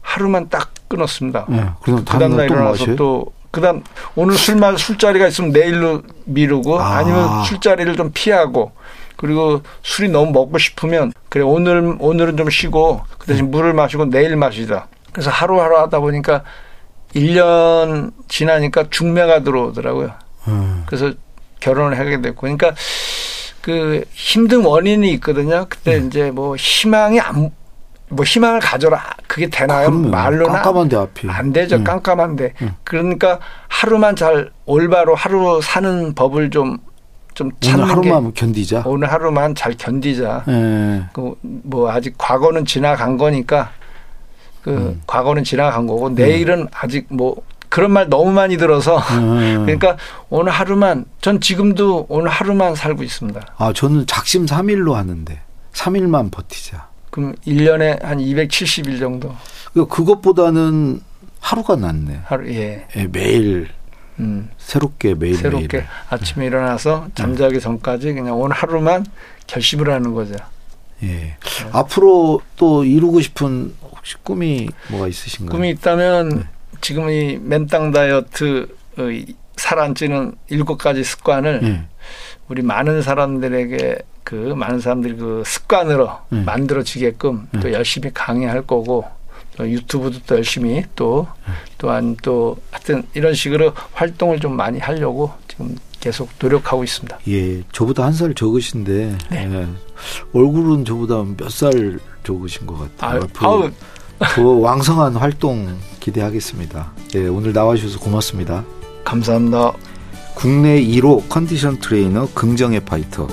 하루만 0.00 0.48
딱 0.48 0.72
끊었습니다. 0.88 1.46
예. 1.50 1.54
그럼 1.82 1.98
그 1.98 2.04
다음날 2.04 2.18
다음날 2.18 2.46
또 2.48 2.54
일어나서? 2.54 2.96
또 2.96 3.26
그다음 3.50 3.82
오늘 4.16 4.34
술마 4.36 4.76
술자리가 4.76 5.26
있으면 5.28 5.50
내일로 5.52 6.02
미루고 6.24 6.80
아. 6.80 6.98
아. 6.98 7.02
니면 7.02 7.44
술자리를 7.44 7.94
좀 7.96 8.10
피하고 8.14 8.72
그리고 9.22 9.62
술이 9.82 10.08
너무 10.08 10.32
먹고 10.32 10.58
싶으면 10.58 11.12
그래 11.28 11.44
오늘 11.44 11.96
오늘은 12.00 12.36
좀 12.36 12.50
쉬고 12.50 13.02
그 13.18 13.28
대신 13.28 13.52
물을 13.52 13.72
마시고 13.72 14.06
내일 14.06 14.34
마시자. 14.34 14.88
그래서 15.12 15.30
하루하루 15.30 15.78
하다 15.78 16.00
보니까 16.00 16.42
1년 17.14 18.10
지나니까 18.26 18.86
중매가 18.90 19.44
들어오더라고요. 19.44 20.10
음. 20.48 20.82
그래서 20.86 21.12
결혼을 21.60 21.96
하게 22.00 22.20
됐고 22.20 22.40
그러니까 22.40 22.74
그 23.60 24.04
힘든 24.12 24.64
원인이 24.64 25.08
있거든요. 25.12 25.66
그때 25.68 25.98
음. 25.98 26.08
이제 26.08 26.32
뭐 26.32 26.56
희망이 26.56 27.20
안 27.20 27.52
뭐 28.12 28.26
희망을 28.26 28.60
가져라 28.60 29.02
그게 29.26 29.48
되나요? 29.48 29.90
말로는 29.90 30.44
깜깜한데 30.52 30.96
앞이. 30.96 31.28
안 31.30 31.50
되죠. 31.52 31.76
음. 31.76 31.84
깜깜한데. 31.84 32.52
음. 32.60 32.74
그러니까 32.84 33.38
하루만 33.68 34.16
잘 34.16 34.50
올바로 34.66 35.14
하루 35.14 35.62
사는 35.62 36.12
법을 36.14 36.50
좀 36.50 36.76
좀 37.34 37.50
오늘 37.66 37.88
하루만 37.88 38.34
견디자. 38.34 38.82
게 38.82 38.88
오늘 38.88 39.10
하루만 39.10 39.54
잘 39.54 39.74
견디자. 39.76 40.44
예. 40.48 41.04
그뭐 41.12 41.90
아직 41.90 42.14
과거는 42.18 42.64
지나간 42.64 43.16
거니까 43.16 43.70
그 44.62 44.70
음. 44.70 45.02
과거는 45.06 45.44
지나간 45.44 45.86
거고 45.86 46.10
내일은 46.10 46.68
아직 46.72 47.06
뭐 47.08 47.36
그런 47.68 47.90
말 47.90 48.08
너무 48.08 48.30
많이 48.32 48.56
들어서 48.56 48.98
음. 48.98 49.62
그러니까 49.66 49.96
오늘 50.28 50.52
하루만 50.52 51.06
전 51.20 51.40
지금도 51.40 52.06
오늘 52.08 52.28
하루만 52.30 52.74
살고 52.74 53.02
있습니다. 53.02 53.40
아, 53.56 53.72
저는 53.72 54.06
작심 54.06 54.46
삼일로 54.46 54.94
하는데. 54.94 55.40
삼일만 55.72 56.30
버티자. 56.30 56.88
그럼 57.10 57.34
1년에 57.46 58.02
한 58.02 58.18
270일 58.18 58.98
정도 58.98 59.34
그 59.72 59.86
그것보다는 59.86 61.00
하루가 61.40 61.76
낫네. 61.76 62.20
하루 62.24 62.48
예. 62.50 62.86
예, 62.96 63.06
매일 63.06 63.68
음. 64.20 64.50
새롭게 64.58 65.14
매일 65.14 65.36
새롭게 65.36 65.78
매일. 65.78 65.88
아침에 66.10 66.46
일어나서 66.46 67.08
잠자기 67.14 67.60
전까지 67.60 68.12
그냥 68.12 68.38
오늘 68.40 68.54
하루만 68.54 69.06
결심을 69.46 69.90
하는 69.90 70.14
거죠. 70.14 70.34
예. 71.02 71.36
앞으로 71.72 72.40
또 72.56 72.84
이루고 72.84 73.20
싶은 73.20 73.74
혹시 73.82 74.16
꿈이 74.22 74.68
뭐가 74.88 75.08
있으신가요? 75.08 75.50
꿈이 75.50 75.70
있다면 75.70 76.28
네. 76.28 76.42
지금 76.80 77.10
이 77.10 77.38
맨땅 77.40 77.90
다이어트 77.90 78.68
어, 78.98 79.02
이 79.10 79.34
살안 79.56 79.94
찌는 79.94 80.34
일곱 80.48 80.78
가지 80.78 81.02
습관을 81.04 81.60
예. 81.62 81.82
우리 82.48 82.62
많은 82.62 83.02
사람들에게 83.02 83.98
그 84.24 84.34
많은 84.34 84.80
사람들이 84.80 85.16
그 85.16 85.42
습관으로 85.44 86.10
음. 86.32 86.44
만들어지게끔 86.44 87.48
음. 87.54 87.60
또 87.60 87.72
열심히 87.72 88.10
강의할 88.12 88.62
거고 88.62 89.04
또 89.56 89.68
유튜브도 89.68 90.18
또 90.26 90.36
열심히 90.36 90.82
또 90.96 91.26
음. 91.46 91.52
또한 91.78 92.16
또 92.22 92.56
하여튼 92.70 93.02
이런 93.14 93.34
식으로 93.34 93.72
활동을 93.92 94.40
좀 94.40 94.56
많이 94.56 94.78
하려고 94.78 95.30
지금 95.48 95.76
계속 96.00 96.28
노력하고 96.40 96.82
있습니다. 96.84 97.18
예, 97.28 97.62
저보다 97.72 98.04
한 98.04 98.12
살 98.12 98.34
적으신데 98.34 99.16
네. 99.30 99.50
예, 99.52 99.66
얼굴은 100.32 100.84
저보다 100.84 101.22
몇 101.36 101.48
살 101.50 101.98
적으신 102.24 102.66
것 102.66 102.78
같아요. 102.96 103.20
아유, 103.20 103.22
앞으로 103.24 103.50
아우 103.50 103.70
더 104.34 104.42
왕성한 104.42 105.16
활동 105.16 105.76
기대하겠습니다. 106.00 106.92
예, 107.16 107.26
오늘 107.26 107.52
나와주셔서 107.52 107.98
고맙습니다. 108.00 108.64
감사합니다. 109.04 109.72
국내 110.34 110.80
1호 110.82 111.28
컨디션 111.28 111.78
트레이너 111.78 112.26
긍정의 112.34 112.80
파이터 112.84 113.28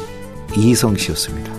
이희성 0.58 0.98
씨였습니다. 0.98 1.59